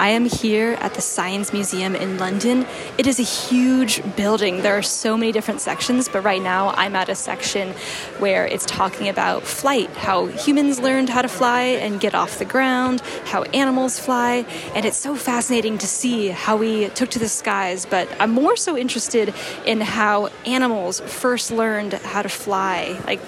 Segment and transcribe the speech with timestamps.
[0.00, 2.66] I am here at the Science Museum in London.
[2.96, 4.62] It is a huge building.
[4.62, 7.74] There are so many different sections, but right now I'm at a section
[8.18, 12.46] where it's talking about flight, how humans learned how to fly and get off the
[12.46, 17.28] ground, how animals fly, and it's so fascinating to see how we took to the
[17.28, 17.84] skies.
[17.84, 19.34] But I'm more so interested
[19.66, 22.98] in how animals first learned how to fly.
[23.04, 23.20] Like,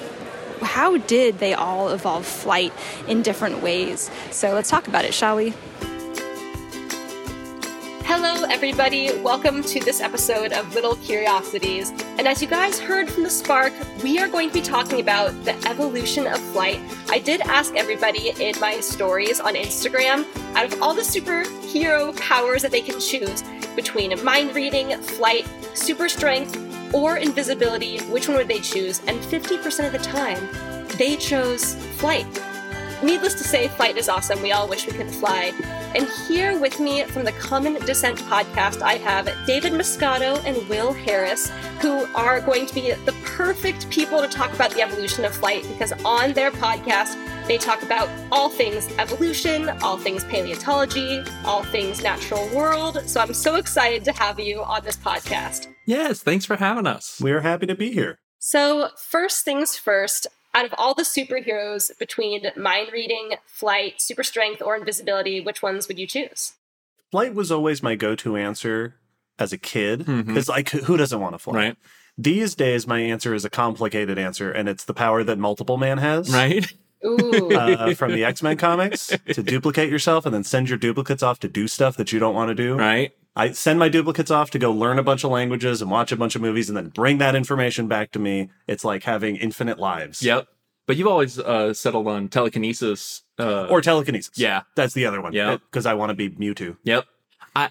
[0.63, 2.73] how did they all evolve flight
[3.07, 4.11] in different ways?
[4.31, 5.53] So let's talk about it, shall we?
[8.15, 9.11] Hello, everybody.
[9.21, 11.93] Welcome to this episode of Little Curiosities.
[12.19, 13.73] And as you guys heard from the Spark,
[14.03, 16.79] we are going to be talking about the evolution of flight.
[17.09, 22.61] I did ask everybody in my stories on Instagram out of all the superhero powers
[22.61, 23.43] that they can choose
[23.77, 26.55] between mind reading, flight, super strength,
[26.93, 29.01] or invisibility, which one would they choose?
[29.07, 30.51] And 50% of the time,
[30.99, 32.27] they chose flight.
[33.03, 34.41] Needless to say, flight is awesome.
[34.43, 35.53] We all wish we could fly.
[35.95, 40.93] And here with me from the Common Descent podcast, I have David Moscato and Will
[40.93, 41.51] Harris,
[41.81, 45.67] who are going to be the perfect people to talk about the evolution of flight
[45.69, 47.17] because on their podcast,
[47.49, 53.03] they talk about all things evolution, all things paleontology, all things natural world.
[53.07, 55.67] So I'm so excited to have you on this podcast.
[55.87, 57.19] Yes, thanks for having us.
[57.21, 58.21] We're happy to be here.
[58.39, 64.61] So, first things first, out of all the superheroes between mind reading, flight, super strength,
[64.63, 66.55] or invisibility, which ones would you choose?
[67.11, 68.97] Flight was always my go to answer
[69.39, 71.55] as a kid because, like, who doesn't want to fly?
[71.55, 71.77] Right.
[72.19, 75.99] These days, my answer is a complicated answer, and it's the power that Multiple Man
[75.99, 76.33] has.
[76.33, 76.71] Right.
[77.05, 77.53] Ooh.
[77.53, 81.41] Uh, from the X Men comics to duplicate yourself and then send your duplicates off
[81.41, 82.77] to do stuff that you don't want to do.
[82.77, 83.13] Right.
[83.35, 86.17] I send my duplicates off to go learn a bunch of languages and watch a
[86.17, 88.51] bunch of movies and then bring that information back to me.
[88.67, 90.23] It's like having infinite lives.
[90.23, 90.49] Yep.
[90.87, 93.23] But you've always uh, settled on telekinesis.
[93.39, 94.37] Uh, Or telekinesis.
[94.37, 94.63] yeah.
[94.77, 95.33] That's the other one.
[95.33, 95.57] Yeah.
[95.57, 96.77] Because I want to be Mewtwo.
[96.85, 97.07] Yep.
[97.57, 97.71] I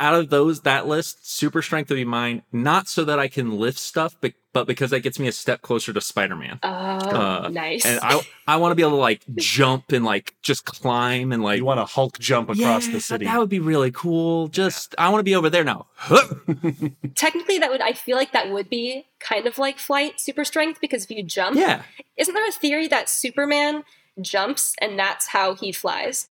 [0.00, 2.42] out of those that list, super strength would be mine.
[2.52, 5.62] Not so that I can lift stuff, but but because that gets me a step
[5.62, 6.58] closer to Spider Man.
[6.62, 7.86] oh, uh, nice.
[7.86, 11.42] And I I want to be able to like jump and like just climb and
[11.42, 13.26] like you want to Hulk jump across Yeah, the city.
[13.26, 14.48] That would be really cool.
[14.48, 15.86] Just I want to be over there now.
[17.14, 20.80] Technically, that would, I feel like that would be kind of like flight, super strength,
[20.80, 21.82] because if you jump, yeah.
[22.16, 23.84] isn't there a theory that Superman
[24.20, 26.28] jumps and that's how he flies?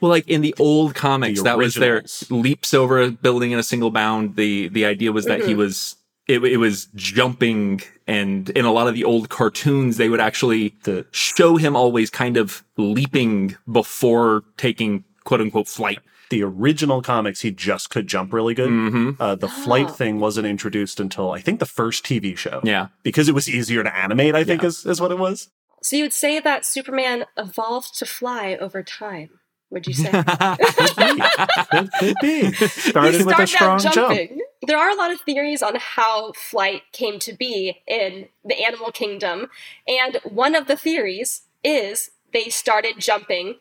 [0.00, 3.58] Well, like in the old comics, The that was their leaps over a building in
[3.58, 4.36] a single bound.
[4.36, 5.56] The the idea was that he Mhm.
[5.58, 5.96] was
[6.26, 10.74] it, it was jumping, and in a lot of the old cartoons, they would actually
[10.84, 15.98] The- show him always kind of leaping before taking quote unquote flight.
[16.30, 18.68] the original comics, he just could jump really good.
[18.70, 19.92] hmm Uh, the flight Oh.
[19.92, 22.60] thing wasn't introduced until I think the first TV show.
[22.64, 24.68] Yeah, Because it was easier to animate, I think Yeah.
[24.68, 25.48] is, is what it was.
[25.82, 29.28] So you would say that Superman evolved to fly over time,
[29.74, 30.10] would you say?
[31.70, 32.44] Could, could be.
[32.54, 33.94] He Started with a started out strong jump.
[33.94, 34.40] jumping.
[34.66, 38.90] There are a lot of theories on how flight came to be in the animal
[38.92, 39.48] kingdom,
[39.86, 43.56] and one of the theories is they started jumping,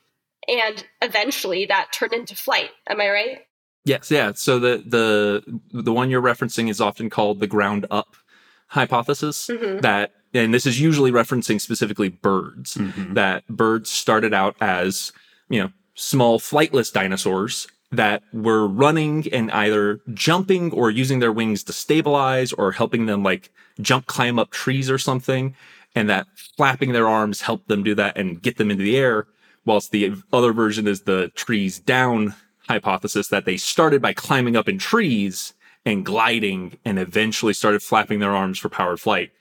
[0.47, 2.69] and eventually that turned into flight.
[2.87, 3.39] Am I right?
[3.85, 4.31] Yes, yeah.
[4.35, 8.15] So the the the one you're referencing is often called the ground up
[8.67, 9.47] hypothesis.
[9.51, 9.81] Mhm.
[9.81, 12.75] That and this is usually referencing specifically birds.
[12.75, 13.13] Mhm.
[13.13, 15.11] That birds started out as
[15.49, 21.63] you know small flightless dinosaurs that were running and either jumping or using their wings
[21.63, 25.55] to stabilize or helping them like jump climb up trees or something
[25.95, 26.25] and that
[26.57, 29.27] flapping their arms helped them do that and get them into the air
[29.65, 32.33] whilst the other version is the trees down
[32.67, 35.53] hypothesis that they started by climbing up in trees
[35.85, 39.31] and gliding and eventually started flapping their arms for powered flight.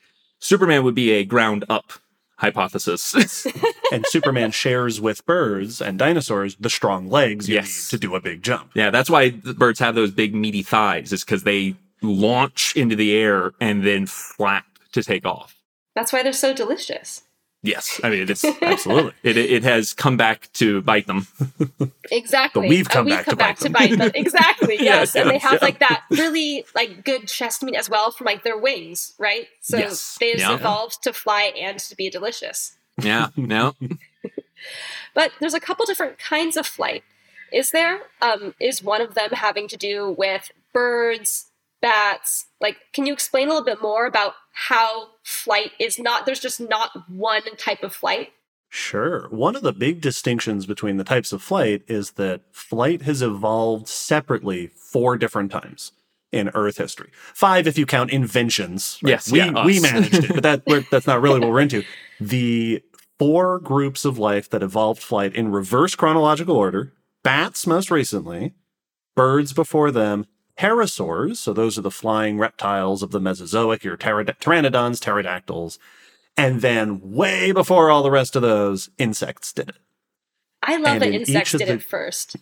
[0.41, 1.93] Superman would be a ground up
[2.39, 3.47] hypothesis.
[3.93, 7.93] and Superman shares with birds and dinosaurs the strong legs you Yes.
[7.93, 8.71] need to do a big jump.
[8.75, 12.97] yeah, that's why the birds have those big meaty thighs, is because they launch into
[12.97, 15.55] the air and then flap to take off.
[15.95, 17.23] That's why they're so delicious.
[17.65, 19.13] Yes, I mean it's Absolutely.
[19.23, 21.27] it it has come back to bite them.
[22.11, 22.63] Exactly.
[22.63, 23.73] But we've Uh, come we've back come to back bite to them.
[23.73, 24.11] bite them.
[24.27, 24.75] Exactly.
[24.75, 25.15] Yes.
[25.15, 28.43] Yes, and they have like that really like good chest meat as well from like
[28.43, 29.47] their wings, right?
[29.61, 30.17] So Yes.
[30.21, 30.55] they just Yeah.
[30.57, 32.77] evolved to fly and to be delicious.
[33.01, 33.75] Yeah, no,
[35.15, 37.05] But there's a couple different kinds of flight.
[37.53, 38.01] Is there?
[38.21, 41.47] Um, is one of them having to do with birds,
[41.83, 42.47] bats?
[42.61, 46.25] Like, can you explain a little bit more about how flight is not?
[46.25, 48.31] There's just not one type of flight.
[48.71, 49.29] Sure.
[49.29, 53.87] One of the big distinctions between the types of flight is that flight has evolved
[53.87, 55.93] separately four different times
[56.33, 57.11] in Earth history.
[57.35, 58.99] Five if you count inventions.
[59.03, 59.11] right?
[59.11, 61.85] Yes, we yeah, we managed it, but that we're, that's not really what we're into.
[62.19, 62.83] The
[63.19, 68.55] four groups of life that evolved flight in reverse chronological order bats most recently,
[69.15, 70.27] birds before them,
[70.59, 75.79] pterosaurs, so those are the flying reptiles of the Mesozoic, your pterod- pteranodons, pterodactyls,
[76.37, 79.77] and then way before all the rest of those, insects did it.
[80.63, 82.37] I love And that in insects did the- it first.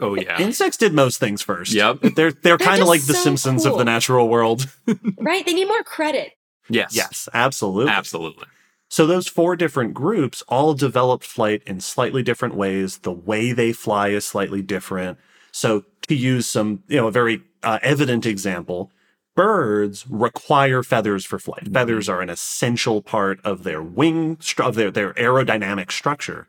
[0.00, 0.38] Oh yeah.
[0.40, 1.72] Insects did most things first.
[1.72, 2.00] Yep.
[2.16, 4.66] They're they're kind of like the so Simpsons of the natural world.
[5.18, 5.46] right?
[5.46, 6.32] They need more credit.
[6.68, 6.96] yes.
[6.96, 7.92] yes, absolutely.
[7.92, 8.46] Absolutely.
[8.88, 12.98] So those four different groups all developed flight in slightly different ways.
[12.98, 15.18] The way they fly is slightly different.
[15.52, 18.90] So to use some, you know, a very uh, evident example,
[19.34, 21.72] birds require feathers for flight.
[21.72, 26.46] Feathers are an essential part of their wing, of their, their aerodynamic structure.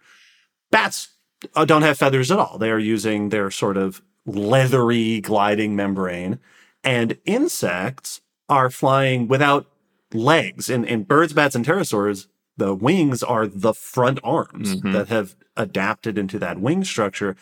[0.71, 1.09] Bats
[1.55, 2.57] uh, don't have feathers at all.
[2.57, 6.39] They are using their sort of leathery gliding membrane.
[6.83, 9.67] And insects are flying without
[10.13, 10.69] legs.
[10.69, 12.27] In, in birds, bats, and pterosaurs,
[12.57, 14.93] the wings are the front arms Mhm.
[14.93, 17.35] that have adapted into that wing structure.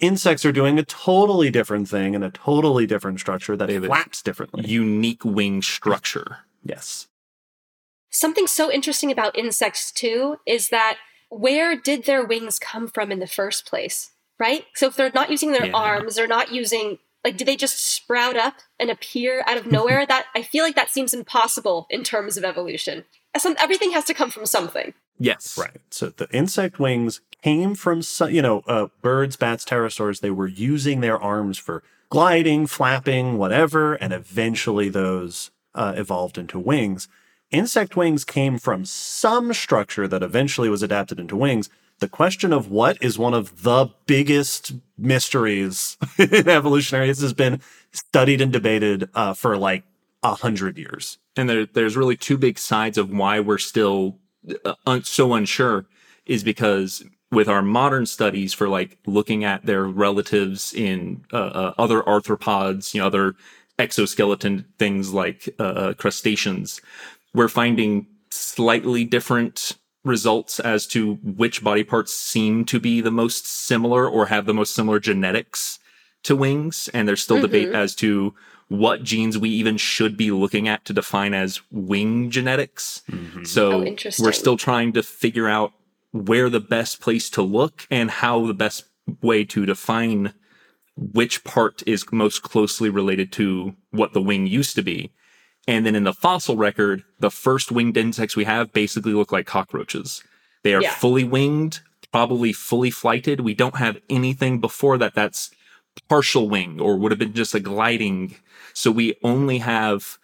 [0.00, 3.84] Insects are doing a totally different thing and a totally different structure that They have
[3.84, 4.64] flaps differently.
[4.66, 6.38] Unique wing structure.
[6.64, 7.08] yes.
[8.10, 10.98] Something so interesting about insects, too, is that
[11.30, 14.12] where did their wings come from in the first place?
[14.38, 14.66] Right?
[14.74, 15.72] So if they're not using their Yeah.
[15.74, 20.04] arms, they're not using like did they just sprout up and appear out of nowhere?
[20.06, 23.04] that I feel like that seems impossible in terms of evolution.
[23.36, 24.92] Some, everything has to come from something.
[25.18, 25.56] Yes.
[25.56, 25.80] Right.
[25.90, 28.00] So the insect wings came from,
[28.30, 30.20] you know, uh, birds, bats, pterosaurs.
[30.20, 36.58] They were using their arms for gliding, flapping, whatever, and eventually those uh, evolved into
[36.58, 37.06] wings.
[37.50, 41.68] Insect wings came from some structure that eventually was adapted into wings.
[41.98, 47.08] The question of what is one of the biggest mysteries in evolutionary.
[47.08, 47.60] This has been
[47.92, 49.84] studied and debated uh, for like
[50.22, 51.18] a hundred years.
[51.36, 54.18] And there, there's really two big sides of why we're still
[54.64, 55.84] uh, un- so unsure
[56.26, 61.74] is because with our modern studies for like looking at their relatives in uh, uh,
[61.78, 63.34] other arthropods, you know, other
[63.78, 66.80] exoskeleton things like uh, uh, crustaceans,
[67.34, 73.46] we're finding slightly different results as to which body parts seem to be the most
[73.46, 75.78] similar or have the most similar genetics
[76.22, 76.88] to wings.
[76.94, 77.74] And there's still debate Mhm.
[77.74, 78.34] as to
[78.68, 83.02] what genes we even should be looking at to define as wing genetics.
[83.44, 85.72] So Oh, we're still trying to figure out
[86.14, 88.84] where the best place to look and how the best
[89.20, 90.32] way to define
[90.96, 95.10] which part is most closely related to what the wing used to be.
[95.66, 99.46] And then in the fossil record, the first winged insects we have basically look like
[99.46, 100.22] cockroaches.
[100.62, 100.94] They are Yeah.
[100.94, 101.80] fully winged,
[102.12, 103.40] probably fully flighted.
[103.40, 105.50] We don't have anything before that that's
[106.08, 108.36] partial wing or would have been just a gliding.
[108.72, 110.16] So we only have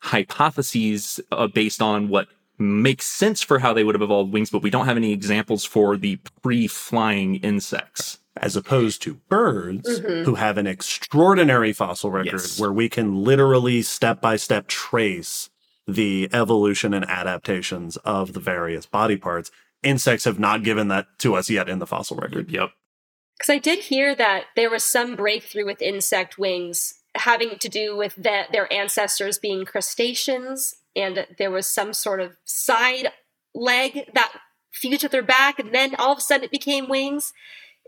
[0.00, 4.62] hypotheses uh, based on what makes sense for how they would have evolved wings, but
[4.62, 8.18] we don't have any examples for the pre-flying insects.
[8.40, 10.24] as opposed to birds Mhm.
[10.24, 12.60] who have an extraordinary fossil record Yes.
[12.60, 15.50] where we can literally step by step trace
[15.88, 19.50] the evolution and adaptations of the various body parts.
[19.82, 22.48] Insects have not given that to us yet in the fossil record.
[22.48, 22.70] Yep.
[23.36, 27.96] Because I did hear that there was some breakthrough with insect wings having to do
[27.96, 33.12] with the, their ancestors being crustaceans, and there was some sort of side
[33.54, 34.32] leg that
[34.72, 37.32] fused with their back, and then all of a sudden it became wings.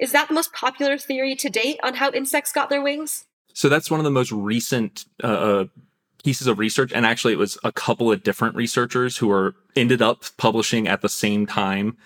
[0.01, 3.27] Is that the most popular theory to date on how insects got their wings?
[3.53, 5.65] So that's one of the most recent uh, uh,
[6.25, 10.03] pieces of research, and actually, it was a couple of different researchers who are ended
[10.03, 11.97] up publishing at the same time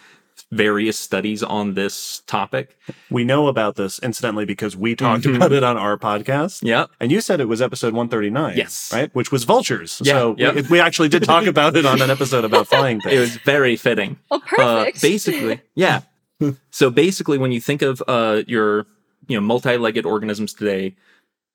[0.55, 2.77] various studies on this topic.
[3.11, 5.37] We know about this incidentally because we talked Mhm.
[5.37, 6.63] about it on our podcast.
[6.63, 6.91] Yep.
[7.01, 8.57] And you said it was episode 139.
[8.57, 8.91] Yes.
[8.93, 9.11] Right?
[9.15, 10.01] Which was vultures.
[10.05, 10.55] Yeah, so yep.
[10.55, 13.15] we, we actually did talk about it on an episode about flying things.
[13.17, 14.17] It was very fitting.
[14.31, 14.97] Oh, perfect.
[14.97, 16.01] Uh, basically, yeah.
[16.71, 18.87] so basically, when you think of uh, your
[19.29, 20.95] you know multi-legged organisms today,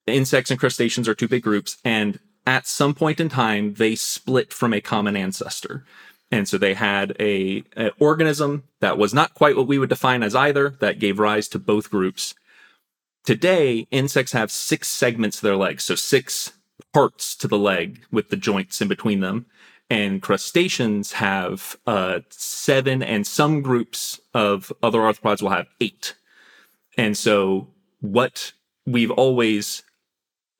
[0.08, 4.51] insects and crustaceans are two big groups, and at some point in time, they split
[4.53, 5.86] from a common ancestor.
[6.31, 10.21] And so they had a, a organism that was not quite what we would define
[10.21, 12.36] as either that gave rise to both groups.
[13.25, 16.53] Today, insects have six segments to their legs, so six
[16.93, 19.45] parts to the leg with the joints in between them
[19.89, 26.15] and crustaceans have uh, seven, and some groups of other arthropods will have eight.
[26.98, 27.67] And so,
[28.00, 28.53] what
[28.86, 29.83] we've always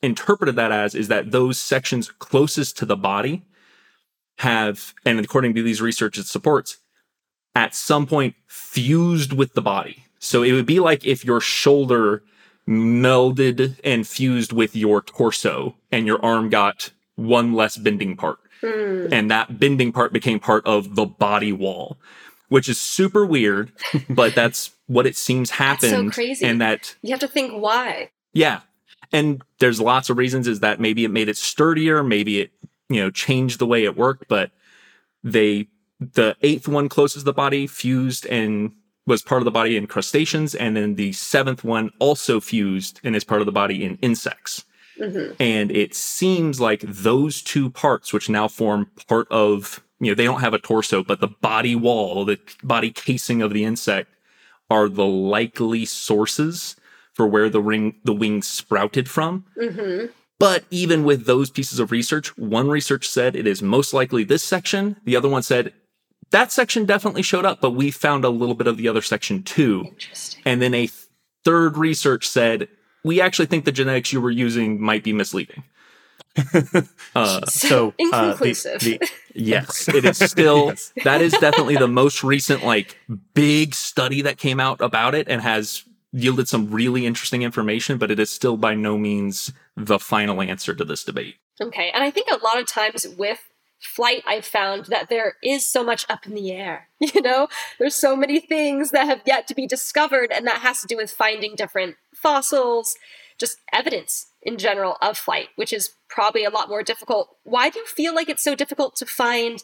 [0.02, 3.46] interpreted that as is that those sections closest to the body
[4.40, 6.78] have, and according to these research it supports,
[7.56, 10.04] at some point fused with the body.
[10.20, 12.24] So it would be like if your shoulder
[12.68, 19.08] melded and fused with your torso and your arm got one less bending part Hmm.
[19.12, 21.98] and that bending part became part of the body wall.
[22.50, 23.72] which is super weird,
[24.10, 25.92] but that's what it seems happened.
[25.92, 26.44] So crazy.
[26.46, 28.10] And that You have to think why.
[28.34, 28.62] yeah.
[29.14, 32.52] And there's lots of reasons is that maybe it made it sturdier, maybe it,
[32.90, 34.52] you know, changed the way it worked, but
[35.24, 35.68] they
[36.00, 38.72] the eighth one closest to the body fused and
[39.06, 43.16] was part of the body in crustaceans, and then the seventh one also fused and
[43.16, 44.66] is part of the body in insects.
[44.98, 50.16] hmm And it seems like those two parts, which now form part of, you know,
[50.16, 54.10] they don't have a torso, but the body wall, the body casing of the insect,
[54.70, 56.76] are the likely sources
[57.14, 59.46] for where the ring, the wings sprouted from.
[59.60, 60.06] hmm
[60.40, 64.44] But even with those pieces of research, one research said it is most likely this
[64.44, 64.96] section.
[65.04, 65.74] The other one said
[66.32, 69.44] that section definitely showed up, but we found a little bit of the other section
[69.44, 69.86] too.
[69.90, 70.42] Interesting.
[70.46, 70.90] And then a
[71.44, 72.68] third research said,
[73.04, 75.64] we actually think the genetics you were using might be misleading.
[77.16, 78.82] uh, So uh, the- Inconclusive.
[78.82, 79.02] the,
[79.34, 82.98] yes, it is still, that is definitely the most recent, like,
[83.34, 88.12] big study that came out about it and has yielded some really interesting information, but
[88.12, 91.36] it is still by no means the final answer to this debate.
[91.62, 93.40] Okay, and I think a lot of times with
[93.80, 96.88] flight, I've found that there is so much up in the air.
[97.14, 97.48] You know,
[97.80, 100.98] there's so many things that have yet to be discovered, and that has to do
[100.98, 102.98] with finding different fossils,
[103.40, 107.38] just evidence in general of flight, which is probably a lot more difficult.
[107.44, 109.64] Why do you feel like it's so difficult to find?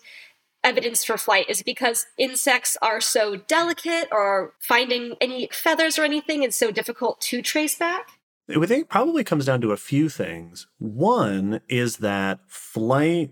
[0.63, 6.03] Evidence for flight is it because insects are so delicate, or finding any feathers or
[6.03, 8.17] anything is so difficult to trace back.
[8.49, 10.67] I think it probably comes down to a few things.
[10.77, 13.31] One is that flight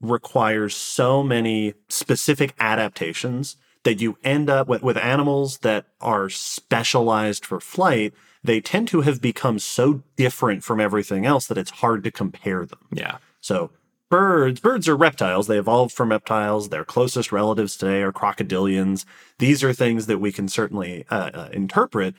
[0.00, 7.46] requires so many specific adaptations that you end up with, with animals that are specialized
[7.46, 8.12] for flight.
[8.42, 12.66] They tend to have become so different from everything else that it's hard to compare
[12.66, 12.80] them.
[12.92, 13.18] Yeah.
[13.40, 13.70] So
[14.10, 15.46] birds, birds are reptiles.
[15.46, 16.68] They evolved from reptiles.
[16.68, 19.04] Their closest relatives today are crocodilians.
[19.38, 22.14] These are things that we can certainly uh, uh, interpret,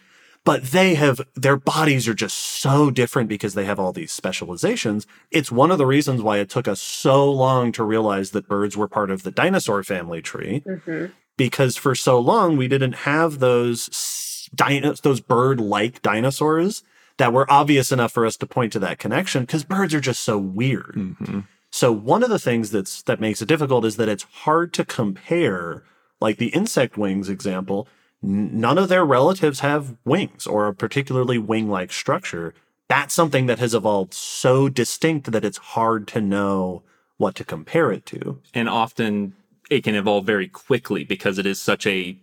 [0.47, 5.05] but they have their bodies are just so different because they have all these specializations.
[5.29, 8.75] It's one of the reasons why it took us so long to realize that birds
[8.77, 11.05] were part of the dinosaur family tree Mm-hmm.
[11.37, 16.83] because for so long we didn't have those dino- those bird-like dinosaurs
[17.17, 20.23] that were obvious enough for us to point to that connection because birds are just
[20.23, 20.93] so weird.
[20.95, 21.39] hmm
[21.71, 24.85] So one of the things that's that makes it difficult is that it's hard to
[24.85, 25.83] compare
[26.21, 27.87] like the insect wings example n-
[28.21, 32.53] none of their relatives have wings or a particularly wing-like structure
[32.87, 36.83] that's something that has evolved so distinct that it's hard to know
[37.17, 39.33] what to compare it to And often
[39.69, 42.17] it can evolve very quickly because it is such a,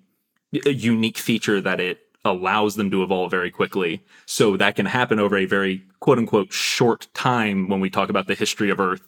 [0.64, 4.02] a unique feature that it allows them to evolve very quickly.
[4.24, 8.28] So that can happen over a very quote unquote short time when we talk about
[8.28, 9.02] the history of Earth.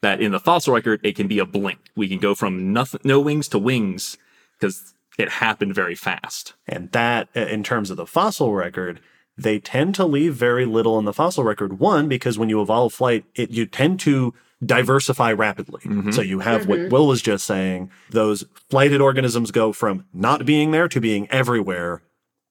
[0.00, 1.78] That in the fossil record, it can be a blink.
[1.94, 4.16] We can go from nothing, no wings to wings
[4.58, 6.54] because it happened very fast.
[6.66, 9.00] And that, uh, in terms of the fossil record,
[9.36, 11.78] they tend to leave very little in the fossil record.
[11.78, 15.80] One, because when you evolve flight, it, you tend to diversify rapidly.
[15.84, 16.14] Mhm.
[16.14, 20.70] So you have what Will was just saying, those flighted organisms go from not being
[20.70, 22.02] there to being everywhere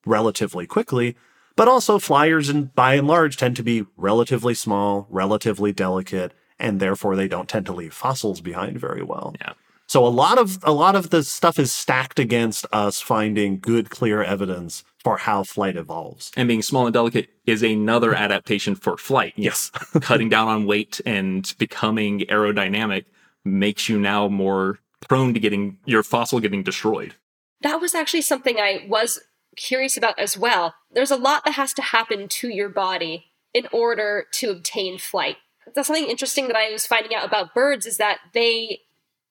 [0.06, 1.16] relatively quickly.
[1.56, 6.80] But also flyers and by and large tend to be relatively small, relatively delicate, and
[6.80, 9.36] therefore they don't tend to leave fossils behind very well.
[9.40, 9.54] Yeah.
[9.92, 13.90] So a lot of a lot of the stuff is stacked against us finding good,
[13.90, 16.32] clear evidence for how flight evolves.
[16.38, 19.34] And being small and delicate is another adaptation for flight.
[19.36, 19.70] Yes.
[20.00, 23.04] Cutting down on weight and becoming aerodynamic
[23.44, 27.16] makes you now more prone to getting your fossil getting destroyed.
[27.62, 29.20] that was actually something I was
[29.58, 30.74] curious about as well.
[30.90, 35.36] There's a lot that has to happen to your body in order to obtain flight.
[35.76, 38.84] That's something interesting that I was finding out about birds is that they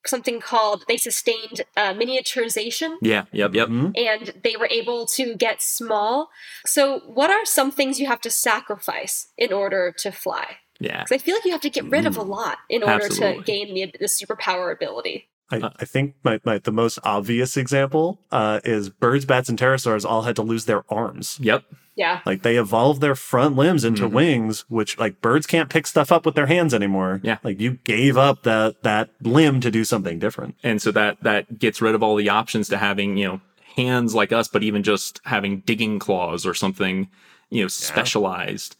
[0.06, 3.24] something called they sustained uh, miniaturization Yeah.
[3.32, 3.54] Yep.
[3.54, 3.68] Yep.
[3.68, 3.92] Mhm.
[3.98, 6.30] and they were able to get small.
[6.66, 10.56] So, what are some things you have to sacrifice in order to fly?
[10.78, 11.02] Yeah.
[11.04, 13.38] Because I feel like you have to get rid of a lot in order Absolutely.
[13.38, 15.28] to gain the, the superpower ability.
[15.50, 20.04] I, I think my, my the most obvious example uh, is birds, bats, and pterosaurs
[20.08, 21.38] all had to lose their arms.
[21.40, 21.64] Yep.
[21.96, 22.20] Yeah.
[22.24, 24.12] Like they evolved their front limbs into Mhm.
[24.12, 27.20] wings, which like birds can't pick stuff up with their hands anymore.
[27.22, 27.38] Yeah.
[27.42, 30.54] Like you gave up that that limb to do something different.
[30.62, 33.40] And so that that gets rid of all the options to having, you know,
[33.76, 37.08] hands like us, but even just having digging claws or something,
[37.50, 38.76] you know, specialized.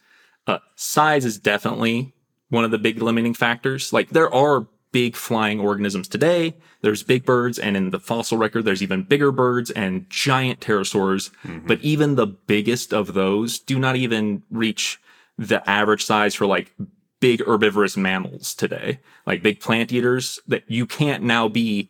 [0.47, 2.13] Uh, size is definitely
[2.49, 3.93] one of the big limiting factors.
[3.93, 6.55] Like there are big flying organisms today.
[6.81, 11.31] There's big birds, and in the fossil record, there's even bigger birds and giant pterosaurs.
[11.43, 11.67] Mm-hmm.
[11.67, 14.99] But even the biggest of those do not even reach
[15.37, 16.73] the average size for like
[17.19, 21.89] big herbivorous mammals today, like big plant eaters that you can't now be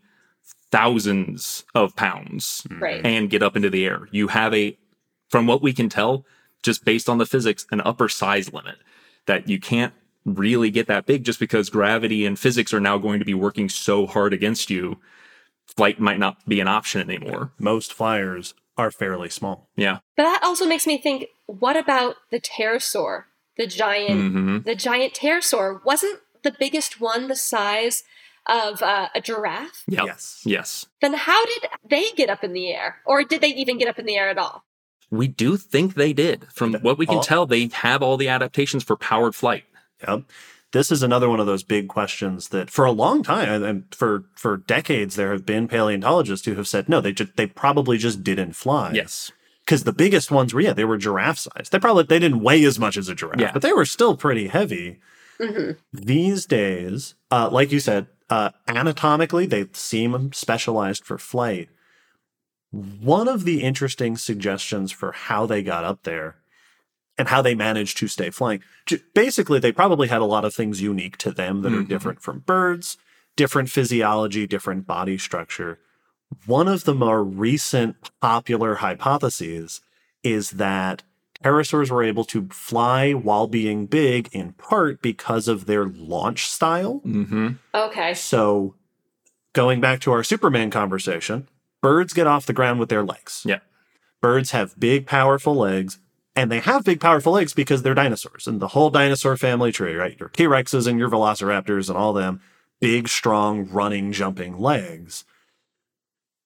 [0.71, 2.83] thousands of pounds mm-hmm.
[2.83, 3.05] Right.
[3.05, 4.07] and get up into the air.
[4.11, 4.77] You have a,
[5.29, 6.25] from what we can tell,
[6.63, 8.77] just based on the physics, an upper size limit
[9.25, 9.93] that you can't
[10.25, 13.69] really get that big just because gravity and physics are now going to be working
[13.69, 14.99] so hard against you.
[15.65, 17.51] Flight might not be an option anymore.
[17.57, 19.69] Most flyers are fairly small.
[19.75, 19.99] Yeah.
[20.17, 23.23] But that also makes me think, what about the pterosaur?
[23.57, 28.03] The giant hmm the giant pterosaur wasn't the biggest one the size
[28.47, 29.83] of uh, a giraffe.
[29.87, 30.05] Yep.
[30.05, 30.41] Yes.
[30.45, 30.85] Yes.
[31.01, 33.99] Then how did they get up in the air, or did they even get up
[33.99, 34.63] in the air at all?
[35.11, 36.47] We do think they did.
[36.53, 39.65] From what we can all- tell, they have all the adaptations for powered flight.
[40.07, 40.23] Yep.
[40.73, 44.23] This is another one of those big questions that for a long time and for
[44.35, 48.23] for decades there have been paleontologists who have said no they just they probably just
[48.23, 48.91] didn't fly.
[48.93, 49.31] Yes.
[49.67, 51.67] Cuz the biggest ones were yeah they were giraffe size.
[51.69, 53.51] They probably they didn't weigh as much as a giraffe, Yeah.
[53.51, 54.99] but they were still pretty heavy.
[55.41, 61.67] hmm These days, uh, like you said, uh, anatomically, they seem specialized for flight.
[62.71, 66.37] One of the interesting suggestions for how they got up there
[67.21, 68.61] and how they managed to stay flying,
[69.13, 71.87] basically, they probably had a lot of things unique to them that are Mhm.
[71.87, 72.97] different from birds,
[73.35, 75.77] different physiology, different body structure.
[76.47, 79.81] One of the more recent popular hypotheses
[80.23, 81.03] is that
[81.43, 87.01] pterosaurs were able to fly while being big in part because of their launch style.
[87.03, 88.15] hmm Okay.
[88.15, 88.73] So,
[89.53, 91.47] going back to our Superman conversation,
[91.81, 93.43] birds get off the ground with their legs.
[93.45, 93.59] Yeah.
[94.21, 95.99] Birds have big, powerful legs,
[96.41, 99.93] and they have big, powerful legs because they're dinosaurs and the whole dinosaur family tree,
[99.93, 100.19] right?
[100.19, 102.41] Your T Rexes and your Velociraptors and all them
[102.79, 105.23] big, strong, running, jumping legs.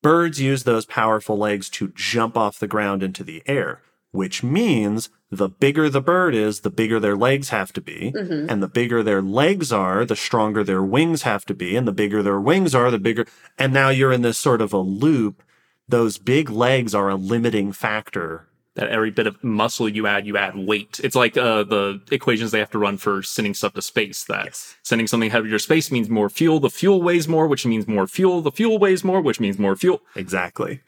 [0.04, 5.10] Birds use those powerful legs to jump off the ground into the air, which means
[5.32, 8.12] the bigger the bird is, the bigger their legs have to be.
[8.12, 11.78] hmm And the bigger their legs are, the stronger their wings have to be.
[11.78, 13.26] And the bigger their wings are, the bigger.
[13.58, 15.42] And now you're in this sort of a loop.
[15.88, 18.50] Those big legs are a limiting factor.
[18.76, 21.00] That every bit of muscle you add, you add weight.
[21.02, 24.26] It's like uh, the equations they have to run for sending stuff to space.
[24.26, 24.76] That Yes.
[24.84, 26.60] sending something heavier to space means more fuel.
[26.60, 28.42] The fuel weighs more, which means more fuel.
[28.42, 30.02] The fuel weighs more, which means more fuel.
[30.16, 30.82] Exactly.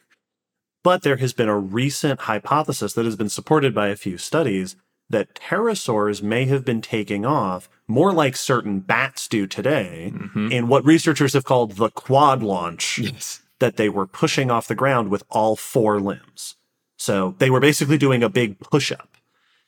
[0.83, 4.75] But there has been a recent hypothesis that has been supported by a few studies
[5.09, 10.51] that pterosaurs may have been taking off more like certain bats do today Mhm.
[10.51, 12.99] in what researchers have called the quad launch.
[12.99, 13.41] Yes.
[13.59, 16.57] that they were pushing off the ground with all four limbs.
[16.97, 19.17] So they were basically doing a big push up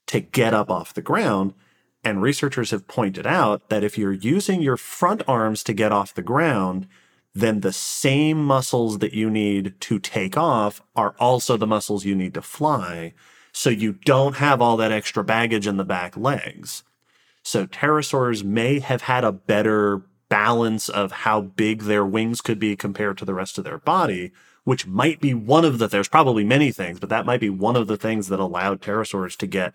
[0.07, 1.53] to get up off the ground.
[2.03, 6.13] And researchers have pointed out that if you're using your front arms to get off
[6.13, 6.87] the ground,
[7.33, 12.15] then the same muscles that you need to take off are also the muscles you
[12.15, 13.13] need to fly.
[13.51, 16.83] So you don't have all that extra baggage in the back legs.
[17.43, 22.75] So pterosaurs may have had a better balance of how big their wings could be
[22.75, 24.31] compared to the rest of their body,
[24.69, 27.75] which might be one of the, there's probably many things, but that might be one
[27.75, 29.73] of the things that allowed pterosaurs to get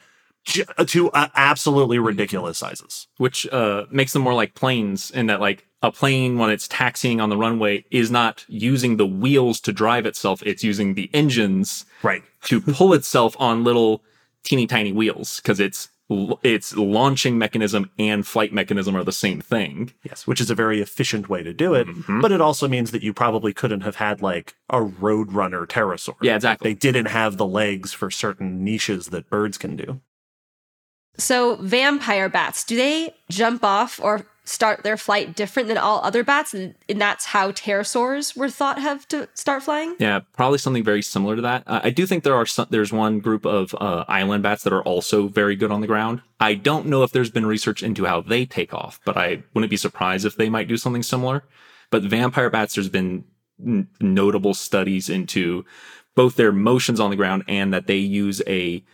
[0.86, 3.08] to uh, absolutely ridiculous sizes.
[3.16, 7.20] Which uh, makes them more like planes in that, like, a plane, when it's taxiing
[7.20, 10.44] on the runway, is not using the wheels to drive itself.
[10.46, 12.22] It's using the engines Right.
[12.44, 14.04] to pull itself on little
[14.44, 15.88] teeny tiny wheels because it's
[16.42, 19.92] its launching mechanism and flight mechanism are the same thing.
[20.02, 21.86] Yes, which is a very efficient way to do it.
[21.86, 22.22] Mhm.
[22.22, 26.16] But it also means that you probably couldn't have had like a roadrunner pterosaur.
[26.22, 26.70] Yeah, exactly.
[26.70, 30.00] They didn't have the legs for certain niches that birds can do.
[31.16, 36.22] So vampire bats, do they jump off or start their flight different than all other
[36.22, 39.96] bats, and, and that's how pterosaurs were thought have to start flying?
[39.98, 41.64] Yeah, probably something very similar to that.
[41.66, 44.72] Uh, I do think there are some, there's one group of uh, island bats that
[44.72, 46.20] are also very good on the ground.
[46.40, 49.70] I don't know if there's been research into how they take off, but I wouldn't
[49.70, 51.44] be surprised if they might do something similar.
[51.90, 53.24] But vampire bats, there's been
[53.64, 55.64] n- notable studies into
[56.14, 58.84] both their motions on the ground and that they use a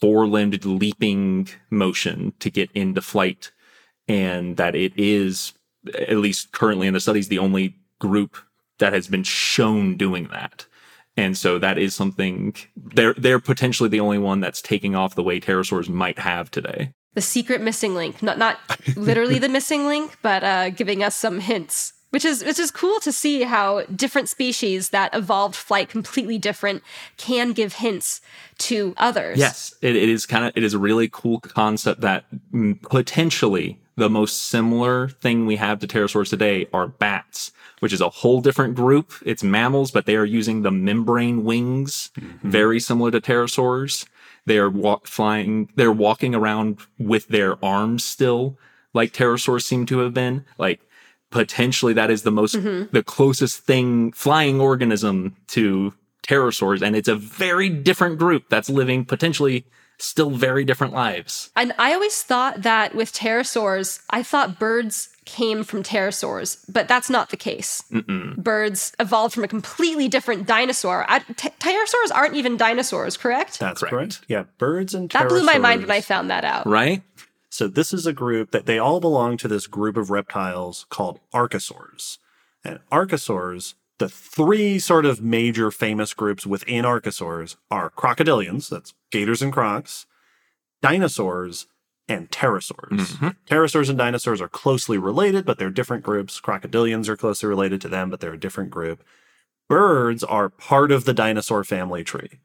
[0.00, 3.50] four-limbed leaping motion to get into flight,
[4.08, 5.52] and that it is
[5.94, 8.36] at least currently in the studies the only group
[8.78, 10.66] that has been shown doing that.
[11.16, 15.22] And so that is something they're they're potentially the only one that's taking off the
[15.22, 16.92] way pterosaurs might have today.
[17.14, 18.58] The secret missing link, not not
[18.96, 21.92] literally the missing link, but uh, giving us some hints.
[22.10, 26.82] Which is which is cool to see how different species that evolved flight completely different
[27.18, 28.22] can give hints
[28.58, 29.38] to others.
[29.38, 32.24] Yes, it, it is kind of it is a really cool concept that
[32.82, 38.08] potentially the most similar thing we have to pterosaurs today are bats, which is a
[38.08, 39.12] whole different group.
[39.26, 42.48] It's mammals, but they are using the membrane wings, mm-hmm.
[42.48, 44.06] very similar to pterosaurs.
[44.46, 45.68] They are walk, flying.
[45.74, 48.56] They're walking around with their arms still,
[48.94, 50.44] like pterosaurs seem to have been.
[50.58, 50.80] Like
[51.30, 52.90] potentially that is the most mm-hmm.
[52.92, 59.04] the closest thing flying organism to pterosaurs and it's a very different group that's living
[59.04, 59.66] potentially
[59.98, 65.62] still very different lives And I always thought that with pterosaurs, I thought birds came
[65.64, 67.82] from pterosaurs, but that's not the case.
[68.38, 71.04] Birds evolved from a completely different dinosaur.
[71.08, 73.58] I, t- pterosaurs aren't even dinosaurs, correct?
[73.58, 73.90] That's Correct.
[73.90, 74.20] correct.
[74.28, 76.66] Yeah, birds and that blew my mind when I found that out.
[76.66, 77.02] right
[77.50, 81.20] So this is a group that they all belong to this group of reptiles called
[81.34, 82.18] archosaurs.
[82.64, 89.42] And archosaurs, the three sort of major famous groups within archosaurs are crocodilians, that's gators
[89.42, 90.06] and crocs,
[90.82, 91.66] dinosaurs,
[92.08, 92.88] and pterosaurs.
[92.90, 93.28] Mm-hmm.
[93.46, 96.40] Pterosaurs and dinosaurs are closely related, but they're different groups.
[96.40, 99.02] Crocodilians are closely related to them, but they're a different group.
[99.68, 102.40] Birds are part of the dinosaur family tree.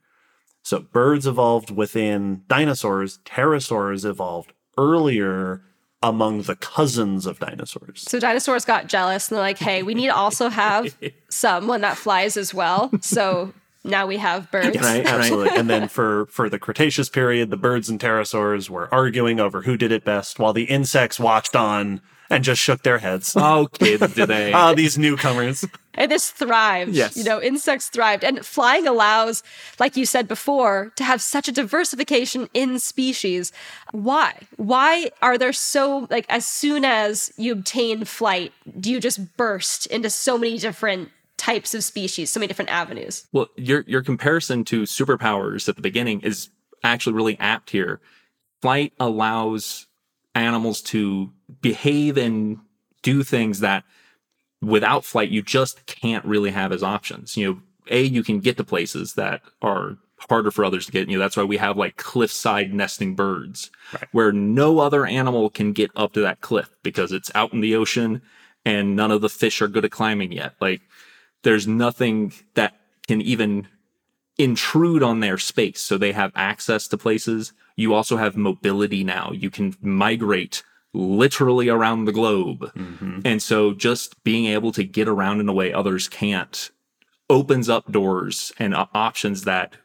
[0.63, 5.61] So birds evolved within dinosaurs, pterosaurs evolved earlier
[6.03, 8.03] among the cousins of dinosaurs.
[8.07, 10.95] So dinosaurs got jealous and they're like, hey, we need to also have
[11.29, 12.91] someone that flies as well.
[13.01, 14.77] So now we have birds.
[14.77, 15.57] right right Absolutely.
[15.57, 19.77] and then for for the Cretaceous period, the birds and pterosaurs were arguing over who
[19.77, 23.33] did it best while the insects watched on and just shook their heads.
[23.35, 25.65] oh kids did they Ah, these newcomers.
[25.95, 26.91] And this thrived.
[26.91, 27.15] Yes.
[27.15, 28.23] You know, insects thrived.
[28.23, 29.43] And flying allows,
[29.79, 33.51] like you said before, to have such a diversification in species.
[33.91, 34.33] Why?
[34.57, 39.85] Why are there so, like, as soon as you obtain flight, do you just burst
[39.87, 43.27] into so many different types of species, so many different avenues?
[43.31, 46.49] Well, your your comparison to superpowers at the beginning is
[46.83, 47.99] actually really apt here.
[48.61, 49.87] Flight allows
[50.35, 52.59] animals to behave and
[53.01, 53.83] do things that
[54.63, 57.37] without flight you just can't really have as options.
[57.37, 59.97] You know, a you can get to places that are
[60.29, 61.09] harder for others to get.
[61.09, 64.07] You know, that's why we have like cliffside nesting birds, right.
[64.11, 67.75] where no other animal can get up to that cliff because it's out in the
[67.75, 68.21] ocean
[68.65, 70.53] and none of the fish are good at climbing yet.
[70.59, 70.81] Like
[71.43, 72.73] there's nothing that
[73.07, 73.67] can even
[74.37, 75.81] intrude on their space.
[75.81, 77.53] So they have access to places.
[77.75, 79.31] You also have mobility now.
[79.31, 82.71] You can migrate literally around the globe.
[82.75, 83.21] Mm-hmm.
[83.25, 86.69] And so just being able to get around in a way others can't
[87.29, 89.75] opens up doors and options that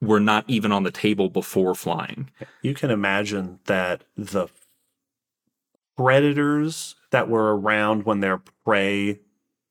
[0.00, 2.30] were not even on the table before flying.
[2.62, 4.48] You can imagine that the
[5.96, 9.20] predators that were around when their prey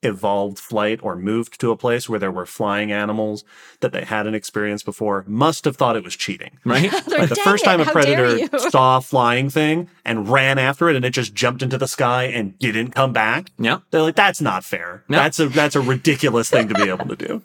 [0.01, 3.43] evolved flight or moved to a place where there were flying animals
[3.81, 6.51] that they hadn't experienced before must have thought it was cheating.
[6.65, 6.91] Right?
[7.07, 10.87] Like the "Dang first it, time a predator saw a flying thing and ran after
[10.89, 13.79] it and it just jumped into the sky and didn't come back, yeah.
[13.89, 15.03] they're like, that's not fair.
[15.09, 15.17] No.
[15.17, 17.41] That's a that's a ridiculous thing to be able to do.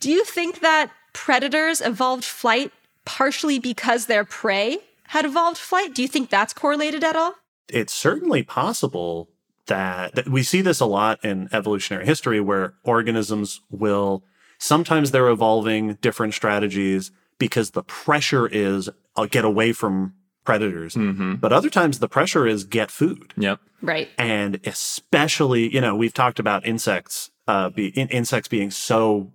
[0.00, 2.72] Do you think that predators evolved flight
[3.04, 5.94] partially because their prey had evolved flight?
[5.94, 7.34] Do you think that's correlated at all?
[7.72, 9.28] it's certainly possible
[9.70, 14.22] that, that we see this a lot in evolutionary history where organisms will
[14.58, 20.12] sometimes they're evolving different strategies because the pressure is uh, get away from
[20.44, 21.34] predators Mm-hmm.
[21.36, 23.60] but other times the pressure is get food Yep.
[23.82, 24.08] Right.
[24.18, 29.32] and especially you know we've talked about insects uh be, in, insects being so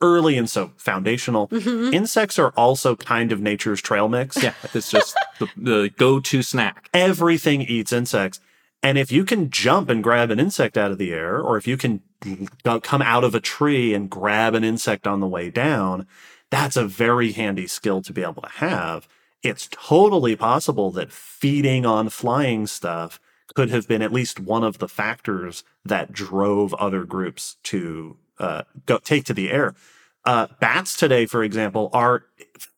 [0.00, 1.48] early and so foundational
[1.92, 4.54] insects are also kind of nature's trail mix Yeah.
[4.74, 6.88] It's just the, the go to snack.
[6.94, 8.40] everything eats insects.
[8.82, 11.66] And if you can jump and grab an insect out of the air, or if
[11.66, 12.00] you can
[12.62, 16.06] come out of a tree and grab an insect on the way down,
[16.50, 19.08] that's a very handy skill to be able to have.
[19.42, 23.20] It's totally possible that feeding on flying stuff
[23.54, 28.62] could have been at least one of the factors that drove other groups to uh,
[28.86, 29.74] go take to the air.
[30.24, 32.24] Uh, bats today, for example, are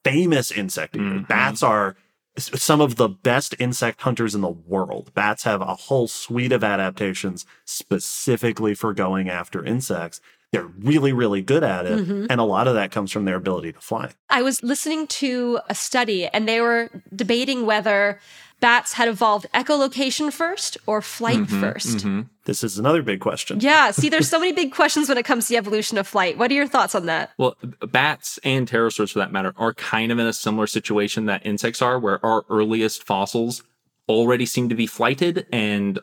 [0.04, 1.22] famous insect eaters.
[1.22, 1.28] Mhm.
[1.28, 1.96] Bats are
[2.36, 5.12] some of the best insect hunters in the world.
[5.14, 10.20] Bats have a whole suite of adaptations specifically for going after insects.
[10.52, 12.08] They're really, really good at it.
[12.08, 14.10] And a lot of that comes from their ability to fly.
[14.28, 18.18] I was listening to a study and they were debating whether
[18.58, 22.26] bats had evolved echolocation first or flight 1st Mhm.
[22.44, 23.60] This is another big question.
[23.60, 26.36] Yeah, see, there's so many big questions when it comes to the evolution of flight.
[26.36, 27.30] What are your thoughts on that?
[27.38, 27.56] Well,
[27.88, 31.80] bats and pterosaurs, for that matter, are kind of in a similar situation that insects
[31.80, 33.62] are, where our earliest fossils
[34.08, 36.00] already seem to be flighted and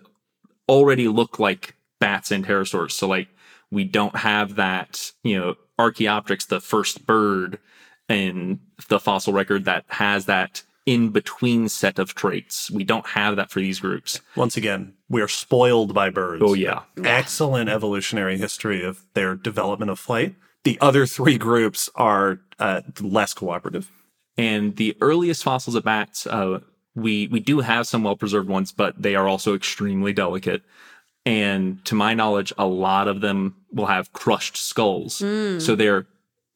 [0.69, 2.91] already look like bats and pterosaurs.
[2.91, 3.27] So, like,
[3.71, 7.59] we don't have that, you know, Archaeopteryx, the first bird
[8.09, 12.71] in the fossil record that has that in between set of traits.
[12.71, 14.21] We don't have that for these groups.
[14.35, 16.41] Once again, we're spoiled by birds.
[16.45, 16.83] Oh, yeah.
[17.03, 20.35] Excellent evolutionary history of their development of flight.
[20.63, 23.91] The other three groups are uh, less cooperative.
[24.37, 26.59] And the earliest fossils of bats, uh,
[26.95, 30.63] we we do have some well preserved ones, but they are also extremely delicate.
[31.27, 35.15] And to my knowledge, a lot of them will have crushed skulls.
[35.15, 36.07] So there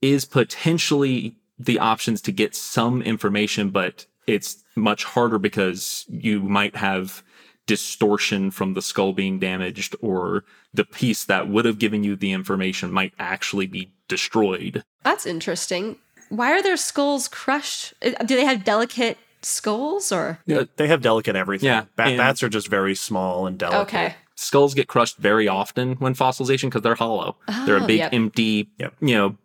[0.02, 6.76] is potentially the options to get some information, but it's much harder because you might
[6.76, 7.22] have
[7.68, 12.32] distortion from the skull being damaged or the piece that would have given you the
[12.32, 14.84] information might actually be destroyed.
[15.04, 15.98] That's interesting.
[16.30, 17.94] Why are their skulls crushed?
[18.04, 20.40] Uh, Do they have delicate skulls or?
[20.46, 20.64] Yeah.
[20.78, 21.68] They have delicate everything.
[21.68, 23.82] Yeah, Bat- and- bats are just very small and delicate.
[23.96, 24.16] Okay.
[24.42, 27.36] Skulls get crushed very often when fossilization because they're hollow.
[27.66, 28.14] they're a Oh, big, yep.
[28.14, 28.94] empty, Yep.
[29.02, 29.38] you know,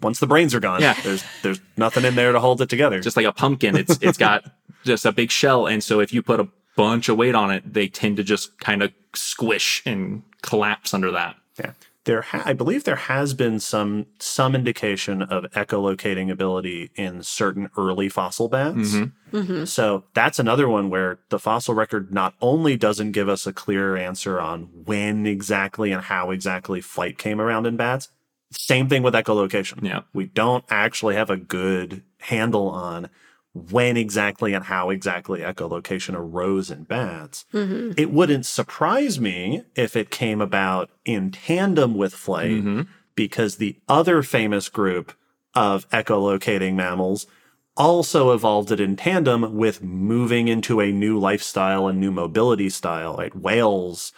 [0.00, 0.94] Once the brains are gone, Yeah.
[1.02, 3.00] there's there's nothing in there to hold it together.
[3.00, 3.76] just like a pumpkin.
[3.76, 4.44] It's it's got
[4.84, 7.62] just a big shell, and so if you put a bunch of weight on it,
[7.74, 11.36] they tend to just kind of squish and collapse under that.
[11.58, 11.72] Yeah.
[12.04, 17.70] There, ha- I believe there has been some some indication of echolocating ability in certain
[17.78, 18.76] early fossil bats.
[18.76, 19.36] Mm-hmm.
[19.36, 19.64] Mm-hmm.
[19.64, 23.96] So that's another one where the fossil record not only doesn't give us a clear
[23.96, 28.08] answer on when exactly and how exactly flight came around in bats.
[28.52, 29.82] Same thing with echolocation.
[29.82, 30.02] Yeah.
[30.12, 33.08] We don't actually have a good handle on
[33.54, 37.46] when exactly and how exactly echolocation arose in bats.
[37.52, 37.92] Mm-hmm.
[37.96, 42.82] It wouldn't surprise me if it came about in tandem with flight, mm-hmm.
[43.14, 45.12] because the other famous group
[45.54, 47.28] of echolocating mammals
[47.76, 53.14] also evolved it in tandem with moving into a new lifestyle and new mobility style.
[53.14, 54.12] Like whales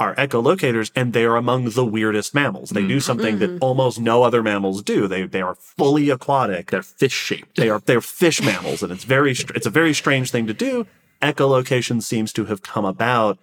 [0.00, 2.70] are echolocators and they are among the weirdest mammals.
[2.70, 2.98] They do mm-hmm.
[3.00, 3.62] something that mm-hmm.
[3.64, 5.06] almost no other mammals do.
[5.06, 6.70] They they are fully aquatic.
[6.70, 7.56] They're fish shaped.
[7.56, 10.86] They are they're fish mammals, and it's very it's a very strange thing to do.
[11.20, 13.38] Echolocation seems to have come about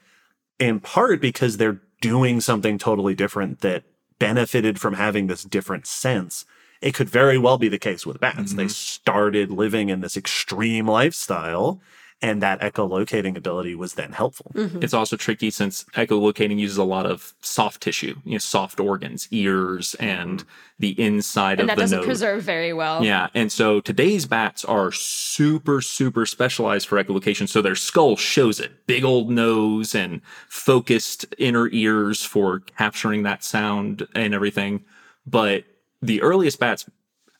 [0.59, 3.83] in part because they're doing something totally different that
[4.17, 6.43] benefited from having this different sense.
[6.81, 8.53] It could very well be the case with bats.
[8.53, 8.69] They mm-hmm.
[8.69, 11.79] started living in this extreme lifestyle,
[12.21, 14.51] and that echolocating ability was then helpful.
[14.55, 14.81] Mm-hmm.
[14.81, 19.27] It's also tricky since echolocating uses a lot of soft tissue, you know, soft organs,
[19.29, 20.49] ears, and mm-hmm.
[20.79, 21.91] the inside And of the nose.
[21.91, 22.05] And that doesn't nose.
[22.05, 23.03] preserve very well.
[23.03, 27.47] Yeah, and so today's bats are super, super specialized for echolocation.
[27.47, 28.87] So their skull shows it.
[28.87, 34.83] Big old nose and focused inner ears for capturing that sound and everything.
[35.27, 35.65] But
[36.01, 36.89] the earliest bats,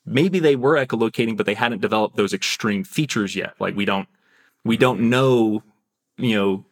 [0.06, 3.56] maybe they were echolocating, but they hadn't developed those extreme features yet.
[3.60, 4.08] Like we don't,
[4.68, 5.64] we don't know,
[6.18, 6.66] you know,